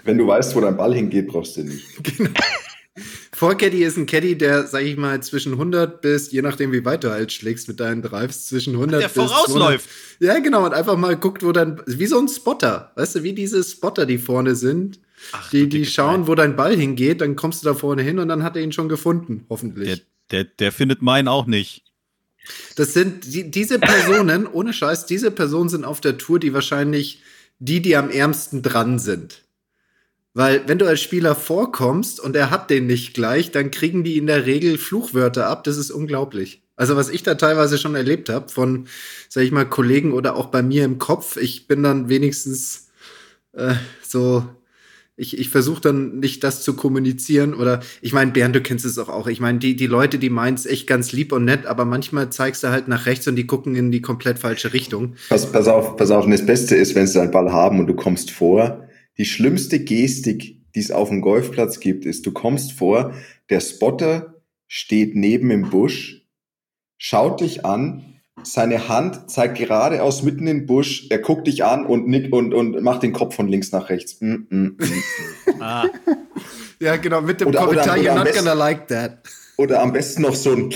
Wenn 0.09 0.17
du 0.17 0.25
weißt, 0.25 0.55
wo 0.55 0.61
dein 0.61 0.75
Ball 0.75 0.95
hingeht, 0.95 1.27
brauchst 1.27 1.55
du 1.55 1.61
den 1.61 1.69
nicht. 1.69 1.85
Genau. 2.17 2.31
Vorcaddy 3.31 3.83
ist 3.83 3.95
ein 3.95 4.07
Caddy, 4.07 4.37
der, 4.37 4.65
sag 4.65 4.81
ich 4.81 4.97
mal, 4.97 5.21
zwischen 5.21 5.53
100 5.53 6.01
bis, 6.01 6.31
je 6.31 6.41
nachdem 6.41 6.71
wie 6.71 6.83
weit 6.83 7.03
du 7.03 7.11
halt 7.11 7.31
schlägst 7.31 7.67
mit 7.67 7.79
deinen 7.79 8.01
Drives, 8.01 8.47
zwischen 8.47 8.73
100 8.73 9.01
Der 9.01 9.07
bis 9.07 9.15
vorausläuft. 9.15 9.87
200 10.17 10.19
Ja, 10.19 10.39
genau, 10.39 10.65
und 10.65 10.73
einfach 10.73 10.97
mal 10.97 11.15
guckt, 11.15 11.43
wo 11.43 11.51
dann, 11.51 11.79
wie 11.85 12.07
so 12.07 12.19
ein 12.19 12.27
Spotter, 12.27 12.91
weißt 12.95 13.15
du, 13.15 13.23
wie 13.23 13.33
diese 13.33 13.63
Spotter, 13.63 14.07
die 14.07 14.17
vorne 14.17 14.55
sind, 14.55 14.99
Ach, 15.31 15.49
die, 15.51 15.69
die 15.69 15.85
schauen, 15.85 16.27
wo 16.27 16.33
dein 16.33 16.55
Ball 16.55 16.75
hingeht, 16.75 17.21
dann 17.21 17.35
kommst 17.35 17.63
du 17.63 17.67
da 17.67 17.75
vorne 17.75 18.01
hin 18.01 18.17
und 18.17 18.27
dann 18.29 18.41
hat 18.41 18.55
er 18.55 18.63
ihn 18.63 18.71
schon 18.71 18.89
gefunden, 18.89 19.45
hoffentlich. 19.47 19.87
Der, 19.87 19.99
der, 20.31 20.43
der 20.59 20.71
findet 20.71 21.03
meinen 21.03 21.27
auch 21.27 21.45
nicht. 21.45 21.83
Das 22.75 22.93
sind 22.93 23.31
die, 23.31 23.49
diese 23.51 23.77
Personen, 23.77 24.47
ohne 24.51 24.73
Scheiß, 24.73 25.05
diese 25.05 25.29
Personen 25.29 25.69
sind 25.69 25.85
auf 25.85 26.01
der 26.01 26.17
Tour, 26.17 26.39
die 26.39 26.53
wahrscheinlich 26.53 27.21
die, 27.59 27.81
die 27.81 27.95
am 27.95 28.09
ärmsten 28.09 28.63
dran 28.63 28.99
sind. 28.99 29.43
Weil, 30.33 30.67
wenn 30.67 30.77
du 30.77 30.85
als 30.85 31.01
Spieler 31.01 31.35
vorkommst 31.35 32.19
und 32.19 32.35
er 32.35 32.51
hat 32.51 32.69
den 32.69 32.87
nicht 32.87 33.13
gleich, 33.13 33.51
dann 33.51 33.71
kriegen 33.71 34.03
die 34.03 34.17
in 34.17 34.27
der 34.27 34.45
Regel 34.45 34.77
Fluchwörter 34.77 35.47
ab. 35.47 35.63
Das 35.63 35.77
ist 35.77 35.91
unglaublich. 35.91 36.61
Also, 36.75 36.95
was 36.95 37.09
ich 37.09 37.23
da 37.23 37.35
teilweise 37.35 37.77
schon 37.77 37.95
erlebt 37.95 38.29
habe 38.29 38.49
von, 38.49 38.87
sag 39.27 39.43
ich 39.43 39.51
mal, 39.51 39.65
Kollegen 39.65 40.13
oder 40.13 40.35
auch 40.35 40.47
bei 40.47 40.61
mir 40.61 40.85
im 40.85 40.99
Kopf, 40.99 41.35
ich 41.35 41.67
bin 41.67 41.83
dann 41.83 42.09
wenigstens 42.09 42.89
äh, 43.53 43.73
so, 44.01 44.45
ich, 45.17 45.37
ich 45.37 45.49
versuche 45.49 45.81
dann 45.81 46.19
nicht 46.19 46.43
das 46.43 46.63
zu 46.63 46.75
kommunizieren 46.75 47.53
oder 47.53 47.81
ich 48.01 48.13
meine, 48.13 48.31
Bernd, 48.31 48.55
du 48.55 48.61
kennst 48.61 48.85
es 48.85 48.97
auch 48.97 49.09
auch. 49.09 49.27
Ich 49.27 49.41
meine, 49.41 49.59
die, 49.59 49.75
die 49.75 49.87
Leute, 49.87 50.17
die 50.17 50.29
meinen 50.29 50.55
es 50.55 50.65
echt 50.65 50.87
ganz 50.87 51.11
lieb 51.11 51.33
und 51.33 51.43
nett, 51.43 51.65
aber 51.65 51.83
manchmal 51.83 52.29
zeigst 52.29 52.63
du 52.63 52.69
halt 52.69 52.87
nach 52.87 53.05
rechts 53.05 53.27
und 53.27 53.35
die 53.35 53.45
gucken 53.45 53.75
in 53.75 53.91
die 53.91 54.01
komplett 54.01 54.39
falsche 54.39 54.71
Richtung. 54.71 55.15
Pass, 55.27 55.51
pass 55.51 55.67
auf, 55.67 55.97
pass 55.97 56.11
auf. 56.11 56.23
Und 56.23 56.31
das 56.31 56.45
Beste 56.45 56.75
ist, 56.75 56.95
wenn 56.95 57.07
sie 57.07 57.19
einen 57.19 57.31
Ball 57.31 57.51
haben 57.51 57.79
und 57.79 57.87
du 57.87 57.95
kommst 57.95 58.31
vor. 58.31 58.87
Die 59.19 59.25
schlimmste 59.25 59.79
Gestik, 59.79 60.55
die 60.73 60.79
es 60.79 60.89
auf 60.91 61.09
dem 61.09 61.21
Golfplatz 61.21 61.79
gibt, 61.79 62.05
ist, 62.05 62.25
du 62.25 62.31
kommst 62.31 62.71
vor, 62.73 63.13
der 63.49 63.59
Spotter 63.59 64.35
steht 64.67 65.15
neben 65.15 65.51
im 65.51 65.69
Busch, 65.69 66.25
schaut 66.97 67.41
dich 67.41 67.65
an, 67.65 68.03
seine 68.43 68.87
Hand 68.87 69.29
zeigt 69.29 69.57
geradeaus 69.57 70.23
mitten 70.23 70.47
in 70.47 70.59
den 70.59 70.65
Busch, 70.65 71.07
er 71.09 71.19
guckt 71.19 71.47
dich 71.47 71.65
an 71.65 71.85
und 71.85 72.07
nickt 72.07 72.31
und, 72.31 72.53
und 72.53 72.81
macht 72.81 73.03
den 73.03 73.11
Kopf 73.11 73.35
von 73.35 73.49
links 73.49 73.73
nach 73.73 73.89
rechts. 73.89 74.21
Mm, 74.21 74.33
mm, 74.49 74.77
mm. 74.77 75.03
Ah, 75.59 75.89
Ja, 76.79 76.95
genau, 76.95 77.19
mit 77.21 77.41
dem 77.41 77.49
Oder- 77.49 77.67
oder- 77.67 77.81
Kommentar, 77.81 77.97
oder 77.99 78.01
you're 78.07 78.11
am 78.11 78.17
not 78.19 78.25
besten- 78.27 78.39
gonna 78.45 78.53
like 78.53 78.87
that. 78.87 79.23
Oder 79.57 79.81
am 79.81 79.91
besten 79.91 80.21
noch 80.21 80.35
so 80.35 80.53
ein, 80.53 80.73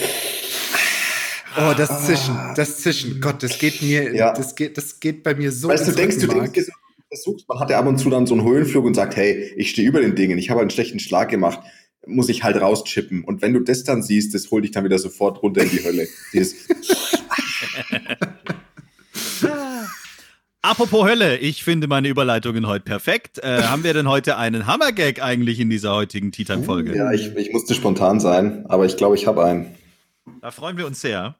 Oh, 1.56 1.74
das 1.78 2.08
Zischen, 2.08 2.36
das 2.56 2.80
Zischen. 2.80 3.22
Gott, 3.22 3.44
das 3.44 3.58
geht 3.60 3.82
mir, 3.82 4.14
Ja. 4.14 4.34
das 4.34 4.56
geht, 4.56 4.76
das 4.76 5.00
geht 5.00 5.22
bei 5.24 5.36
mir 5.36 5.52
so. 5.52 5.68
weißt 5.70 5.88
du, 5.88 5.92
denkst 5.94 6.18
du, 6.18 6.28
denkst, 6.28 6.52
du 6.66 6.72
versuchst, 7.14 7.48
man 7.48 7.60
hat 7.60 7.70
ja 7.70 7.80
ab 7.80 7.86
und 7.88 7.98
zu 8.00 8.10
dann 8.10 8.26
so 8.26 8.34
einen 8.34 8.44
Höhenflug 8.44 8.86
und 8.86 8.96
sagt, 8.96 9.16
hey, 9.16 9.54
ich 9.56 9.70
stehe 9.70 9.88
über 9.88 10.02
den 10.02 10.16
Dingen, 10.16 10.38
ich 10.38 10.50
habe 10.50 10.62
einen 10.62 10.70
schlechten 10.72 11.00
Schlag 11.00 11.30
gemacht, 11.30 11.60
muss 12.06 12.28
ich 12.30 12.44
halt 12.44 12.60
rauschippen. 12.60 13.24
Und 13.24 13.42
wenn 13.42 13.54
du 13.54 13.60
das 13.62 13.84
dann 13.84 14.02
siehst, 14.04 14.34
das 14.34 14.50
holt 14.52 14.64
dich 14.64 14.72
dann 14.72 14.84
wieder 14.84 15.00
sofort 15.00 15.42
runter 15.44 15.62
in 15.62 15.70
die 15.70 15.84
Hölle. 15.84 16.08
Apropos 20.62 21.06
Hölle, 21.06 21.38
ich 21.40 21.64
finde 21.64 21.88
meine 21.88 22.08
Überleitungen 22.08 22.68
heute 22.68 22.86
perfekt. 22.86 23.38
Äh, 23.40 23.64
haben 23.64 23.84
wir 23.84 23.94
denn 23.94 24.08
heute 24.08 24.38
einen 24.38 24.66
Hammergag 24.66 25.22
eigentlich 25.22 25.60
in 25.60 25.70
dieser 25.70 25.94
heutigen 25.94 26.32
Tea 26.32 26.46
Time 26.46 26.64
Folge? 26.64 26.96
ja, 26.96 27.12
ich, 27.12 27.36
ich 27.36 27.52
musste 27.52 27.74
spontan 27.74 28.22
sein, 28.22 28.66
aber 28.70 28.86
ich 28.86 28.96
glaube, 28.96 29.16
ich 29.16 29.28
habe 29.28 29.44
einen. 29.44 29.76
Da 30.42 30.52
freuen 30.52 30.78
wir 30.78 30.88
uns 30.88 31.02
sehr. 31.02 31.36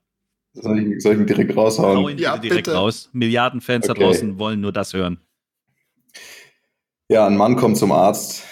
Soll 0.54 0.78
ich, 0.80 1.02
soll 1.02 1.14
ich 1.14 1.20
ihn 1.22 1.26
direkt 1.26 1.56
Hau 1.56 1.62
raushauen? 1.64 2.10
ihn 2.12 2.18
Ja, 2.18 2.36
bitte 2.36 2.50
direkt 2.50 2.66
bitte. 2.68 2.78
raus. 2.78 3.10
Milliarden 3.14 3.62
Fans 3.62 3.88
da 3.88 3.94
Okay. 3.94 4.04
draußen 4.04 4.38
wollen 4.40 4.60
nur 4.60 4.74
das 4.74 4.94
hören. 4.94 5.20
Ja, 7.10 7.28
ein 7.28 7.38
Mann 7.38 7.56
kommt 7.56 7.78
zum 7.78 7.92
Arzt 7.92 8.44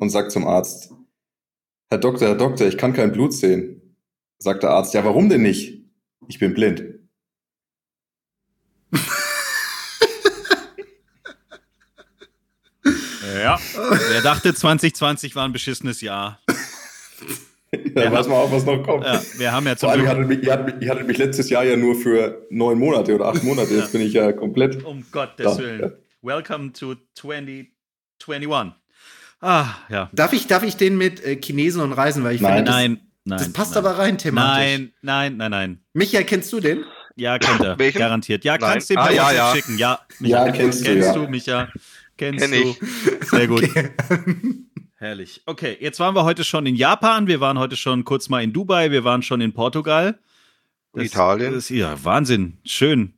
und 0.00 0.10
sagt 0.10 0.32
zum 0.32 0.46
Arzt, 0.46 0.92
Herr 1.90 1.98
Doktor, 1.98 2.28
Herr 2.28 2.34
Doktor, 2.36 2.66
ich 2.66 2.78
kann 2.78 2.92
kein 2.92 3.12
Blut 3.12 3.32
sehen. 3.32 3.96
Sagt 4.38 4.62
der 4.62 4.70
Arzt, 4.70 4.94
ja, 4.94 5.04
warum 5.04 5.28
denn 5.28 5.42
nicht? 5.42 5.82
Ich 6.28 6.38
bin 6.38 6.54
blind. 6.54 6.82
Ja. 13.42 13.58
Wer 14.10 14.22
dachte, 14.22 14.54
2020 14.54 15.34
war 15.36 15.44
ein 15.44 15.52
beschissenes 15.52 16.00
Jahr? 16.00 16.40
Ja, 17.94 18.10
weiß 18.12 18.28
mal 18.28 18.36
auf, 18.36 18.52
was 18.52 18.64
noch 18.64 18.82
kommt. 18.82 19.04
Ja, 19.04 19.20
wir 19.36 19.52
haben 19.52 19.66
ja 19.66 19.76
zum 19.76 19.88
Vor 19.88 19.92
allem, 19.98 20.08
hattet, 20.08 20.28
mich, 20.28 20.42
ihr, 20.42 20.52
hattet 20.52 20.66
mich, 20.76 20.84
ihr 20.86 20.90
hattet 20.90 21.06
mich 21.06 21.18
letztes 21.18 21.50
Jahr 21.50 21.64
ja 21.64 21.76
nur 21.76 21.94
für 21.96 22.46
neun 22.50 22.78
Monate 22.78 23.14
oder 23.14 23.26
acht 23.26 23.42
Monate. 23.42 23.74
Jetzt 23.74 23.92
bin 23.92 24.00
ich 24.00 24.12
ja 24.12 24.32
komplett. 24.32 24.84
um 24.84 25.04
Gottes 25.10 25.44
Ja, 25.44 25.58
Willen. 25.58 25.92
Welcome 26.30 26.72
to 26.72 26.96
2021. 27.14 28.72
Ah, 29.40 29.66
ja. 29.88 30.10
Darf 30.12 30.32
ich, 30.32 30.48
darf 30.48 30.64
ich 30.64 30.76
den 30.76 30.98
mit 30.98 31.22
äh, 31.24 31.40
Chinesen 31.40 31.80
und 31.80 31.92
Reisen, 31.92 32.24
weil 32.24 32.34
ich 32.34 32.40
Nein. 32.40 32.56
finde, 32.56 32.64
das, 32.72 32.74
Nein, 32.74 33.00
nein. 33.24 33.38
das 33.38 33.52
passt 33.52 33.74
nein. 33.76 33.84
aber 33.86 33.98
rein 33.98 34.18
thematisch. 34.18 34.58
Nein, 34.64 34.92
nein, 35.02 35.36
nein, 35.36 35.50
nein. 35.52 35.80
Michael, 35.92 36.24
kennst 36.24 36.52
du 36.52 36.58
den? 36.58 36.84
Ja, 37.14 37.38
kennt 37.38 37.60
er. 37.60 37.78
Welchen? 37.78 37.98
Garantiert. 38.00 38.42
Ja, 38.44 38.58
Nein. 38.58 38.72
kannst 38.72 38.90
du 38.90 38.96
Ah, 38.98 39.08
ja, 39.12 39.30
ja. 39.30 39.54
schicken. 39.54 39.78
Ja, 39.78 40.00
Ja, 40.18 40.50
kennst 40.50 40.80
du, 40.80 40.84
Kennst 40.84 41.06
ja. 41.06 41.14
du, 41.14 41.28
Micha? 41.28 41.68
Kennst 42.18 42.50
Kenn 42.50 42.60
du. 42.60 42.70
ich. 42.70 43.28
Sehr 43.30 43.46
gut. 43.46 43.62
Herrlich. 44.96 45.42
Okay, 45.46 45.76
jetzt 45.80 46.00
waren 46.00 46.16
wir 46.16 46.24
heute 46.24 46.42
schon 46.42 46.66
in 46.66 46.74
Japan, 46.74 47.28
wir 47.28 47.38
waren 47.38 47.56
heute 47.60 47.76
schon 47.76 48.04
kurz 48.04 48.28
mal 48.28 48.42
in 48.42 48.52
Dubai, 48.52 48.90
wir 48.90 49.04
waren 49.04 49.22
schon 49.22 49.40
in 49.40 49.52
Portugal. 49.52 50.18
Italien. 50.96 51.52
Das, 51.52 51.68
ja, 51.68 52.02
Wahnsinn. 52.02 52.58
Schön. 52.64 53.15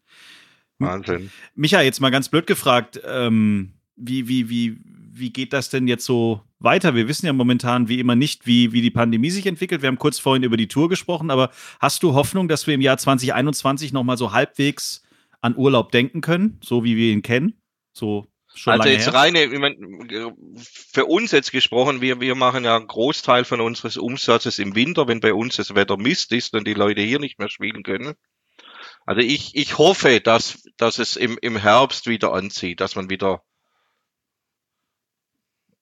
Wahnsinn. 0.79 1.31
Micha, 1.55 1.81
jetzt 1.83 2.01
mal 2.01 2.11
ganz 2.11 2.29
blöd 2.29 2.47
gefragt, 2.47 3.01
ähm, 3.05 3.73
wie, 3.97 4.29
wie, 4.29 4.49
wie, 4.49 4.79
wie 5.13 5.31
geht 5.31 5.53
das 5.53 5.71
denn 5.71 5.89
jetzt 5.89 6.05
so 6.05 6.43
weiter? 6.61 6.95
Wir 6.95 7.09
wissen 7.09 7.27
ja 7.27 7.33
momentan 7.33 7.89
wie 7.89 8.01
immer 8.01 8.15
nicht, 8.15 8.47
wie, 8.47 8.73
wie 8.73 8.83
die 8.83 8.91
Pandemie 8.91 9.31
sich 9.31 9.47
entwickelt. 9.47 9.83
Wir 9.83 9.89
haben 9.89 9.99
kurz 9.99 10.19
vorhin 10.19 10.43
über 10.43 10.57
die 10.57 10.69
Tour 10.69 10.89
gesprochen, 10.89 11.31
aber 11.31 11.51
hast 11.81 12.03
du 12.03 12.15
Hoffnung, 12.15 12.49
dass 12.49 12.67
wir 12.67 12.75
im 12.75 12.81
Jahr 12.81 12.99
2021 12.99 13.93
nochmal 13.93 14.17
so 14.17 14.33
halbwegs 14.33 15.03
an 15.41 15.57
Urlaub 15.57 15.93
denken 15.93 16.21
können, 16.21 16.59
so 16.63 16.85
wie 16.85 16.97
wir 16.97 17.13
ihn 17.13 17.23
kennen? 17.23 17.61
So 17.93 18.29
schon 18.55 18.73
also 18.75 18.89
jetzt 18.89 19.07
her? 19.07 19.15
reine, 19.15 19.45
ich 19.45 19.59
mein, 19.59 19.77
für 20.93 21.07
uns 21.07 21.33
jetzt 21.33 21.53
gesprochen, 21.53 22.01
wir, 22.01 22.21
wir 22.21 22.35
machen 22.35 22.65
ja 22.65 22.77
einen 22.77 22.87
Großteil 22.87 23.45
von 23.45 23.61
unseres 23.61 23.97
Umsatzes 23.97 24.59
im 24.59 24.75
Winter, 24.75 25.07
wenn 25.09 25.21
bei 25.21 25.35
uns 25.35 25.57
das 25.57 25.75
Wetter 25.75 25.97
Mist 25.97 26.33
ist 26.33 26.55
und 26.55 26.67
die 26.67 26.75
Leute 26.75 27.03
hier 27.03 27.19
nicht 27.19 27.39
mehr 27.39 27.49
spielen 27.49 27.83
können. 27.83 28.15
Also 29.09 29.23
ich, 29.23 29.57
ich 29.57 29.79
hoffe, 29.79 30.21
dass, 30.21 30.69
dass 30.77 30.99
es 30.99 31.17
im, 31.17 31.39
im 31.41 31.57
Herbst 31.57 32.09
wieder 32.09 32.35
anzieht, 32.35 32.83
dass 32.83 32.95
man 32.95 33.09
wieder 33.09 33.43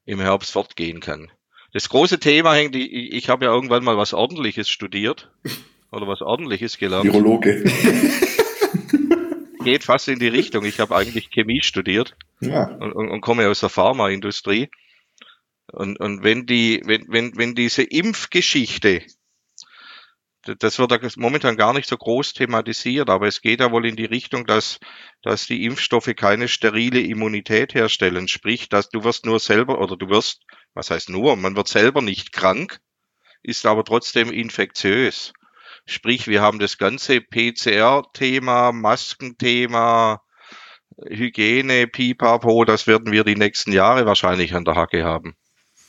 im 0.05 0.21
Herbst 0.21 0.53
fortgehen 0.53 1.01
kann. 1.01 1.33
Das 1.73 1.89
große 1.89 2.21
Thema 2.21 2.55
hängt, 2.55 2.77
ich, 2.77 2.93
ich 2.93 3.29
habe 3.29 3.47
ja 3.47 3.51
irgendwann 3.51 3.83
mal 3.83 3.97
was 3.97 4.15
Ordentliches 4.15 4.69
studiert 4.69 5.33
oder 5.91 6.07
was 6.07 6.23
Ordentliches 6.23 6.79
gelernt. 6.79 7.07
Virologe. 7.07 7.65
Geht 9.65 9.83
fast 9.83 10.07
in 10.07 10.21
die 10.21 10.29
Richtung. 10.29 10.65
Ich 10.65 10.79
habe 10.79 10.95
eigentlich 10.95 11.31
Chemie 11.31 11.63
studiert 11.63 12.17
Ja. 12.39 12.77
und, 12.77 12.93
und, 12.93 13.11
und 13.11 13.21
komme 13.23 13.49
aus 13.49 13.59
der 13.59 13.71
Pharmaindustrie. 13.71 14.69
Und, 15.73 15.99
und 15.99 16.23
wenn 16.23 16.47
die, 16.47 16.81
wenn, 16.85 17.07
wenn, 17.09 17.37
wenn 17.37 17.57
diese 17.57 17.83
Impfgeschichte, 17.83 19.03
das 20.59 20.79
wird 20.79 21.17
momentan 21.17 21.57
gar 21.57 21.73
nicht 21.73 21.89
so 21.89 21.97
groß 21.97 22.33
thematisiert, 22.33 23.11
aber 23.11 23.27
es 23.27 23.41
geht 23.41 23.61
ja 23.61 23.71
wohl 23.71 23.87
in 23.87 23.97
die 23.97 24.05
Richtung, 24.05 24.47
dass, 24.47 24.79
dass 25.23 25.47
die 25.47 25.65
Impfstoffe 25.65 26.13
keine 26.17 26.49
sterile 26.49 27.01
Immunität 27.01 27.75
herstellen. 27.75 28.29
Sprich, 28.29 28.69
dass 28.69 28.89
du 28.89 29.05
wirst 29.05 29.27
nur 29.27 29.41
selber, 29.41 29.81
oder 29.81 29.97
du 29.97 30.09
wirst, 30.09 30.43
was 30.75 30.91
heißt 30.91 31.11
nur, 31.11 31.37
man 31.37 31.57
wird 31.57 31.69
selber 31.69 32.03
nicht 32.03 32.33
krank, 32.33 32.81
ist 33.43 33.67
aber 33.67 33.85
trotzdem 33.85 34.33
infektiös. 34.33 35.33
Sprich, 35.87 36.27
wir 36.27 36.43
haben 36.43 36.59
das 36.59 36.79
ganze 36.79 37.21
PCR-Thema, 37.21 38.73
Maskenthema, 38.73 40.21
Hygiene, 41.09 41.87
Pipapo, 41.87 42.65
das 42.65 42.87
werden 42.87 43.13
wir 43.13 43.25
die 43.25 43.37
nächsten 43.37 43.73
Jahre 43.73 44.07
wahrscheinlich 44.07 44.55
an 44.55 44.65
der 44.65 44.75
Hacke 44.75 45.05
haben. 45.05 45.37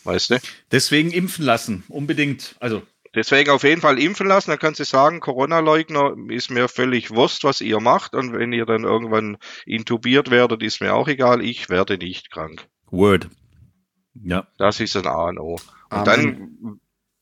Weißt 0.03 0.29
du? 0.29 0.39
Deswegen 0.71 1.11
impfen 1.11 1.43
lassen, 1.43 1.83
unbedingt. 1.89 2.55
Also, 2.59 2.83
Deswegen 3.15 3.49
auf 3.51 3.63
jeden 3.63 3.81
Fall 3.81 3.99
impfen 3.99 4.27
lassen. 4.27 4.51
Dann 4.51 4.59
kannst 4.59 4.79
du 4.79 4.83
sagen, 4.83 5.19
Corona-Leugner 5.19 6.15
ist 6.29 6.51
mir 6.51 6.67
völlig 6.67 7.11
Wurst, 7.11 7.43
was 7.43 7.61
ihr 7.61 7.79
macht. 7.79 8.15
Und 8.15 8.33
wenn 8.33 8.53
ihr 8.53 8.65
dann 8.65 8.83
irgendwann 8.83 9.37
intubiert 9.65 10.29
werdet, 10.29 10.63
ist 10.63 10.81
mir 10.81 10.93
auch 10.93 11.07
egal. 11.07 11.43
Ich 11.43 11.69
werde 11.69 11.97
nicht 11.97 12.31
krank. 12.31 12.67
Word. 12.89 13.29
Ja. 14.23 14.47
Das 14.57 14.79
ist 14.79 14.95
ein 14.95 15.07
A 15.07 15.29
und 15.29 15.39
O. 15.39 15.53
Und 15.53 15.61
Amen. 15.89 16.05
dann, 16.05 16.79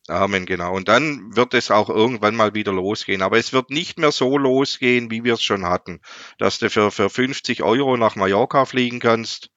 Amen, 0.08 0.46
genau. 0.46 0.76
Und 0.76 0.88
dann 0.88 1.36
wird 1.36 1.54
es 1.56 1.72
auch 1.72 1.90
irgendwann 1.90 2.36
mal 2.36 2.54
wieder 2.54 2.72
losgehen. 2.72 3.22
Aber 3.22 3.38
es 3.38 3.54
wird 3.54 3.72
nicht 3.72 3.98
mehr 3.98 4.12
so 4.12 4.38
losgehen, 4.38 5.10
wie 5.10 5.24
wir 5.24 5.34
es 5.34 5.44
schon 5.44 5.66
hatten. 5.66 6.00
Dass 6.38 6.60
du 6.60 6.70
für, 6.70 6.92
für 6.92 7.10
50 7.10 7.64
Euro 7.64 7.98
nach 7.98 8.16
Mallorca 8.16 8.66
fliegen 8.66 9.00
kannst, 9.00 9.50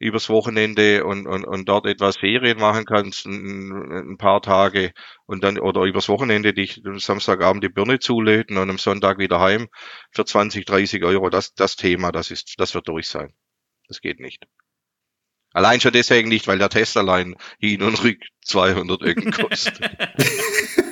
übers 0.00 0.30
Wochenende 0.30 1.04
und, 1.04 1.26
und, 1.26 1.44
und 1.44 1.68
dort 1.68 1.86
etwas 1.86 2.16
Ferien 2.16 2.58
machen 2.58 2.86
kannst, 2.86 3.26
ein, 3.26 4.12
ein 4.12 4.16
paar 4.16 4.40
Tage 4.40 4.92
und 5.26 5.44
dann, 5.44 5.58
oder 5.58 5.82
übers 5.82 6.08
Wochenende 6.08 6.54
dich 6.54 6.80
am 6.86 6.98
Samstagabend 6.98 7.62
die 7.62 7.68
Birne 7.68 7.98
zulöten 7.98 8.56
und 8.56 8.70
am 8.70 8.78
Sonntag 8.78 9.18
wieder 9.18 9.40
heim 9.40 9.68
für 10.10 10.24
20, 10.24 10.64
30 10.64 11.04
Euro. 11.04 11.28
Das, 11.28 11.52
das 11.52 11.76
Thema, 11.76 12.12
das 12.12 12.30
ist, 12.30 12.54
das 12.56 12.74
wird 12.74 12.88
durch 12.88 13.08
sein. 13.08 13.34
Das 13.88 14.00
geht 14.00 14.20
nicht. 14.20 14.46
Allein 15.52 15.80
schon 15.80 15.92
deswegen 15.92 16.30
nicht, 16.30 16.48
weil 16.48 16.58
der 16.58 16.70
Test 16.70 16.96
allein 16.96 17.36
hin 17.58 17.82
und 17.82 18.02
rück 18.02 18.22
200 18.42 19.02
Öcken 19.02 19.32
kostet. 19.32 19.80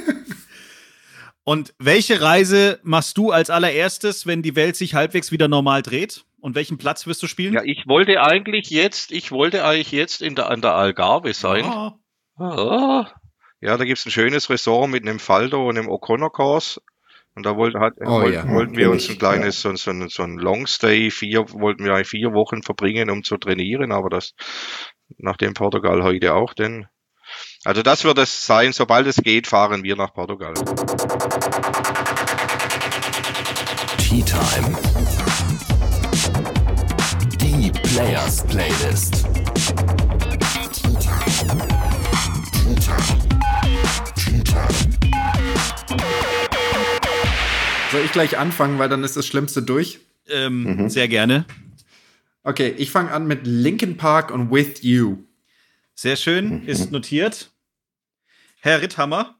Und 1.48 1.72
welche 1.78 2.20
Reise 2.20 2.78
machst 2.82 3.16
du 3.16 3.30
als 3.30 3.48
allererstes, 3.48 4.26
wenn 4.26 4.42
die 4.42 4.54
Welt 4.54 4.76
sich 4.76 4.92
halbwegs 4.94 5.32
wieder 5.32 5.48
normal 5.48 5.80
dreht? 5.80 6.26
Und 6.42 6.54
welchen 6.54 6.76
Platz 6.76 7.06
wirst 7.06 7.22
du 7.22 7.26
spielen? 7.26 7.54
ja, 7.54 7.62
ich 7.64 7.84
wollte 7.87 8.20
eigentlich 8.20 8.68
jetzt, 8.68 9.12
ich 9.12 9.32
wollte 9.32 9.64
eigentlich 9.64 9.90
jetzt 9.90 10.20
in 10.20 10.34
der, 10.34 10.50
an 10.50 10.61
der 10.61 10.74
Algarve 10.74 11.32
sein. 11.32 11.64
Oh. 11.64 11.92
Ah. 12.38 13.11
Ja, 13.62 13.78
da 13.78 13.84
gibt's 13.87 14.04
ein 14.04 14.11
schönes 14.11 14.50
Resort 14.50 14.90
mit 14.90 15.08
einem 15.08 15.18
Faldo 15.18 15.66
und 15.66 15.78
einem 15.78 15.88
O'Connor 15.88 16.30
Course. 16.30 16.82
Und 17.34 17.46
da 17.46 17.56
wollte, 17.56 17.80
hat, 17.80 17.94
Oh 18.04 18.20
wollten, 18.20 18.34
ja, 18.34 18.46
wollten 18.52 18.76
wir 18.76 18.90
uns 18.90 19.08
ein 19.08 19.18
kleines, 19.18 19.62
so, 19.62 19.74
so, 19.74 19.90
ein- 19.90 20.11
so 20.11 20.24
ein 20.24 20.37
Longstay, 20.37 21.11
vier, 21.11 21.46
wollten 21.54 21.82
wir 21.82 21.94
eigentlich 21.94 22.08
vier 22.08 22.34
Wochen 22.34 22.62
verbringen, 22.62 23.08
um 23.08 23.24
zu 23.24 23.38
trainieren, 23.38 23.90
aber 23.92 24.11
das, 24.11 24.34
nachdem 25.16 25.54
Portugal 25.54 26.02
heute 26.02 26.34
auch, 26.34 26.52
denn, 26.52 26.88
also 27.64 27.82
das 27.82 28.04
wird 28.04 28.18
es 28.18 28.44
sein, 28.46 28.72
sobald 28.72 29.06
es 29.06 29.16
geht, 29.16 29.46
fahren 29.46 29.82
wir 29.82 29.96
nach 29.96 30.12
Portugal. 30.14 30.54
Tea 34.09 34.23
Time. 34.23 34.75
Die 37.42 37.71
Players 37.71 38.42
Playlist. 38.47 39.27
Soll 47.92 48.01
ich 48.03 48.12
gleich 48.12 48.38
anfangen, 48.38 48.79
weil 48.79 48.88
dann 48.88 49.05
ist 49.05 49.18
das 49.18 49.27
Schlimmste 49.27 49.61
durch? 49.61 50.01
Ähm, 50.31 50.88
Sehr 50.88 51.09
gerne. 51.09 51.44
Okay, 52.44 52.75
ich 52.79 52.90
fange 52.90 53.11
an 53.12 53.27
mit 53.27 53.40
Linkin 53.47 53.99
Park 53.99 54.31
und 54.31 54.51
With 54.51 54.83
You. 54.83 55.18
Sehr 55.94 56.16
schön, 56.16 56.66
ist 56.66 56.90
notiert. 56.92 57.51
Herr 58.61 58.81
Ritthammer, 58.81 59.38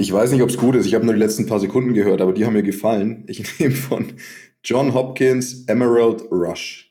Ich 0.00 0.10
weiß 0.10 0.32
nicht, 0.32 0.40
ob 0.42 0.48
es 0.48 0.56
gut 0.56 0.74
ist. 0.76 0.86
Ich 0.86 0.94
habe 0.94 1.04
nur 1.04 1.12
die 1.12 1.20
letzten 1.20 1.44
paar 1.46 1.60
Sekunden 1.60 1.92
gehört, 1.92 2.22
aber 2.22 2.32
die 2.32 2.46
haben 2.46 2.54
mir 2.54 2.62
gefallen. 2.62 3.24
Ich 3.28 3.58
nehme 3.60 3.74
von 3.74 4.14
John 4.64 4.94
Hopkins 4.94 5.66
Emerald 5.66 6.22
Rush. 6.30 6.90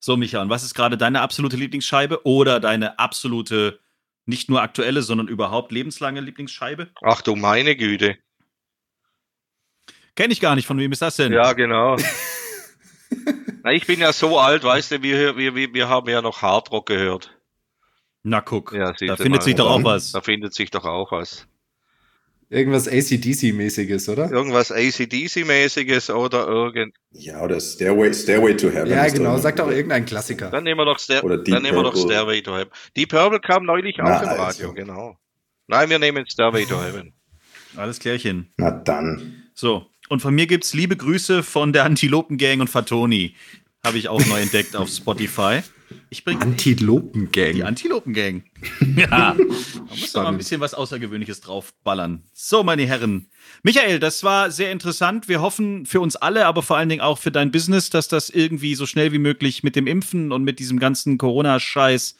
so 0.00 0.16
Micha, 0.16 0.42
und 0.42 0.48
was 0.50 0.64
ist 0.64 0.74
gerade 0.74 0.96
deine 0.98 1.20
absolute 1.20 1.56
Lieblingsscheibe 1.56 2.24
oder 2.26 2.58
deine 2.58 2.98
absolute, 2.98 3.78
nicht 4.26 4.48
nur 4.50 4.62
aktuelle, 4.62 5.02
sondern 5.02 5.28
überhaupt 5.28 5.70
lebenslange 5.70 6.20
Lieblingsscheibe? 6.20 6.88
Ach 7.02 7.22
du 7.22 7.36
meine 7.36 7.76
Güte. 7.76 8.16
Kenne 10.16 10.32
ich 10.32 10.40
gar 10.40 10.56
nicht, 10.56 10.66
von 10.66 10.78
wem 10.78 10.90
ist 10.90 11.02
das 11.02 11.16
denn? 11.16 11.32
Ja, 11.32 11.52
genau. 11.52 11.96
Na, 13.62 13.72
ich 13.72 13.86
bin 13.86 14.00
ja 14.00 14.12
so 14.12 14.38
alt, 14.40 14.64
weißt 14.64 14.90
du, 14.92 15.02
wir, 15.02 15.36
wir, 15.36 15.54
wir, 15.54 15.72
wir 15.72 15.88
haben 15.88 16.08
ja 16.08 16.20
noch 16.20 16.42
Hardrock 16.42 16.86
gehört. 16.86 17.30
Na 18.24 18.40
guck, 18.40 18.72
Ja, 18.72 18.92
da 18.92 19.16
findet 19.16 19.40
mal. 19.40 19.42
sich 19.42 19.54
doch 19.54 19.70
auch 19.70 19.78
Ja. 19.78 19.84
was. 19.84 20.12
Da 20.12 20.20
findet 20.20 20.52
sich 20.54 20.70
doch 20.70 20.84
auch 20.84 21.12
was. 21.12 21.46
Irgendwas 22.52 22.88
ACDC-mäßiges, 22.90 24.10
oder? 24.10 24.28
Irgendwas 24.28 24.72
ACDC-mäßiges 24.72 26.12
oder 26.12 26.48
irgend. 26.48 26.96
Ja, 27.12 27.40
oder 27.42 27.60
Stairway, 27.60 28.12
Stairway 28.12 28.56
to 28.56 28.70
Heaven. 28.70 28.90
Ja, 28.90 29.06
genau, 29.08 29.38
sagt 29.38 29.60
auch 29.60 29.70
irgendein 29.70 30.04
Klassiker. 30.04 30.50
Dann 30.50 30.64
nehmen 30.64 30.80
wir 30.80 30.84
doch, 30.84 30.98
Stair 30.98 31.22
Oder 31.22 31.38
Deep 31.38 31.54
dann 31.54 31.62
nehmen 31.62 31.78
wir 31.78 31.84
doch. 31.84 31.96
Stairway 31.96 32.42
to 32.42 32.52
Heaven. 32.52 32.70
Die 32.96 33.06
Purple 33.06 33.38
kam 33.38 33.64
neulich 33.64 34.00
auch 34.00 34.04
Na, 34.04 34.22
im 34.22 34.28
also. 34.28 34.42
Radio, 34.42 34.72
genau. 34.74 35.16
Nein, 35.68 35.90
wir 35.90 36.00
nehmen 36.00 36.26
Stairway 36.28 36.66
to 36.66 36.82
Heaven. 36.82 37.12
Alles 37.76 38.00
klärchen. 38.00 38.52
Na 38.56 38.72
dann. 38.72 39.44
So, 39.54 39.86
und 40.08 40.20
von 40.20 40.34
mir 40.34 40.48
gibt's 40.48 40.74
liebe 40.74 40.96
Grüße 40.96 41.44
von 41.44 41.72
der 41.72 41.84
Antilopen-Gang 41.84 42.60
und 42.60 42.68
Fatoni. 42.68 43.36
Habe 43.84 43.98
ich 43.98 44.08
auch 44.08 44.26
neu 44.26 44.40
entdeckt 44.40 44.74
auf 44.74 44.88
Spotify. 44.88 45.60
Ich 46.10 46.24
bringe 46.24 46.40
die 46.40 46.46
Antilopen-Gang. 46.46 47.62
Antilopen-Gang. 47.62 48.42
ja, 48.96 49.06
da 49.06 49.36
muss 49.88 50.12
doch 50.12 50.22
mal 50.22 50.30
ein 50.30 50.38
bisschen 50.38 50.60
was 50.60 50.74
Außergewöhnliches 50.74 51.40
draufballern. 51.40 52.24
So, 52.32 52.62
meine 52.62 52.86
Herren. 52.86 53.26
Michael, 53.62 54.00
das 54.00 54.24
war 54.24 54.50
sehr 54.50 54.72
interessant. 54.72 55.28
Wir 55.28 55.40
hoffen 55.40 55.86
für 55.86 56.00
uns 56.00 56.16
alle, 56.16 56.46
aber 56.46 56.62
vor 56.62 56.76
allen 56.76 56.88
Dingen 56.88 57.00
auch 57.00 57.18
für 57.18 57.30
dein 57.30 57.52
Business, 57.52 57.90
dass 57.90 58.08
das 58.08 58.30
irgendwie 58.30 58.74
so 58.74 58.86
schnell 58.86 59.12
wie 59.12 59.18
möglich 59.18 59.62
mit 59.62 59.76
dem 59.76 59.86
Impfen 59.86 60.32
und 60.32 60.42
mit 60.42 60.58
diesem 60.58 60.78
ganzen 60.78 61.18
Corona-Scheiß, 61.18 62.16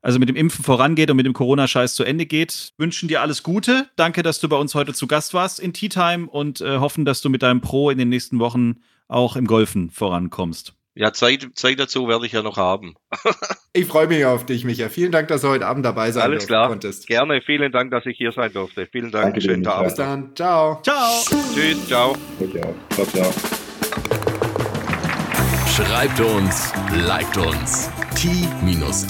also 0.00 0.18
mit 0.18 0.28
dem 0.28 0.36
Impfen 0.36 0.64
vorangeht 0.64 1.10
und 1.10 1.16
mit 1.16 1.26
dem 1.26 1.34
Corona-Scheiß 1.34 1.94
zu 1.94 2.04
Ende 2.04 2.26
geht. 2.26 2.72
Wünschen 2.78 3.08
dir 3.08 3.20
alles 3.20 3.42
Gute. 3.42 3.88
Danke, 3.96 4.22
dass 4.22 4.40
du 4.40 4.48
bei 4.48 4.56
uns 4.56 4.74
heute 4.74 4.94
zu 4.94 5.06
Gast 5.06 5.34
warst 5.34 5.60
in 5.60 5.72
Tea 5.72 5.88
Time 5.88 6.28
und 6.28 6.60
äh, 6.60 6.78
hoffen, 6.78 7.04
dass 7.04 7.20
du 7.20 7.28
mit 7.28 7.42
deinem 7.42 7.60
Pro 7.60 7.90
in 7.90 7.98
den 7.98 8.08
nächsten 8.08 8.38
Wochen 8.38 8.76
auch 9.08 9.36
im 9.36 9.46
Golfen 9.46 9.90
vorankommst. 9.90 10.77
Ja, 10.98 11.12
Zeit, 11.12 11.46
Zeit 11.54 11.78
dazu 11.78 12.08
werde 12.08 12.26
ich 12.26 12.32
ja 12.32 12.42
noch 12.42 12.56
haben. 12.56 12.94
Ich 13.74 13.86
freue 13.86 14.08
mich 14.08 14.24
auf 14.24 14.44
dich, 14.44 14.64
Micha. 14.64 14.88
Vielen 14.88 15.12
Dank, 15.12 15.28
dass 15.28 15.42
du 15.42 15.48
heute 15.48 15.64
Abend 15.64 15.84
dabei 15.86 16.10
sein 16.10 16.24
Alles 16.24 16.48
klar. 16.48 16.66
konntest. 16.68 17.06
Gerne, 17.06 17.40
vielen 17.42 17.70
Dank, 17.70 17.92
dass 17.92 18.04
ich 18.06 18.16
hier 18.16 18.32
sein 18.32 18.52
durfte. 18.52 18.88
Vielen 18.90 19.12
Dank, 19.12 19.26
Danke 19.26 19.40
schönen 19.40 19.60
Michael. 19.60 19.84
Bis 19.84 19.94
dann. 19.94 20.34
Ciao. 20.34 20.80
Ciao! 20.82 21.22
Tschüss, 21.54 21.86
ciao. 21.86 22.16
Okay, 22.40 22.60
ciao, 22.90 23.06
ciao. 23.06 23.32
Schreibt 25.76 26.18
uns, 26.18 26.72
liked 27.06 27.36
uns. 27.36 27.88
t-time.golf 28.16 29.06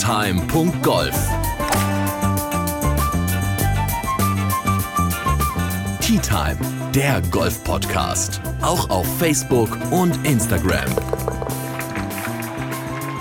Tea 6.02 6.18
Time, 6.18 6.58
der 6.94 7.22
Golf-Podcast. 7.30 8.42
Auch 8.60 8.90
auf 8.90 9.06
Facebook 9.18 9.70
und 9.90 10.26
Instagram. 10.26 10.90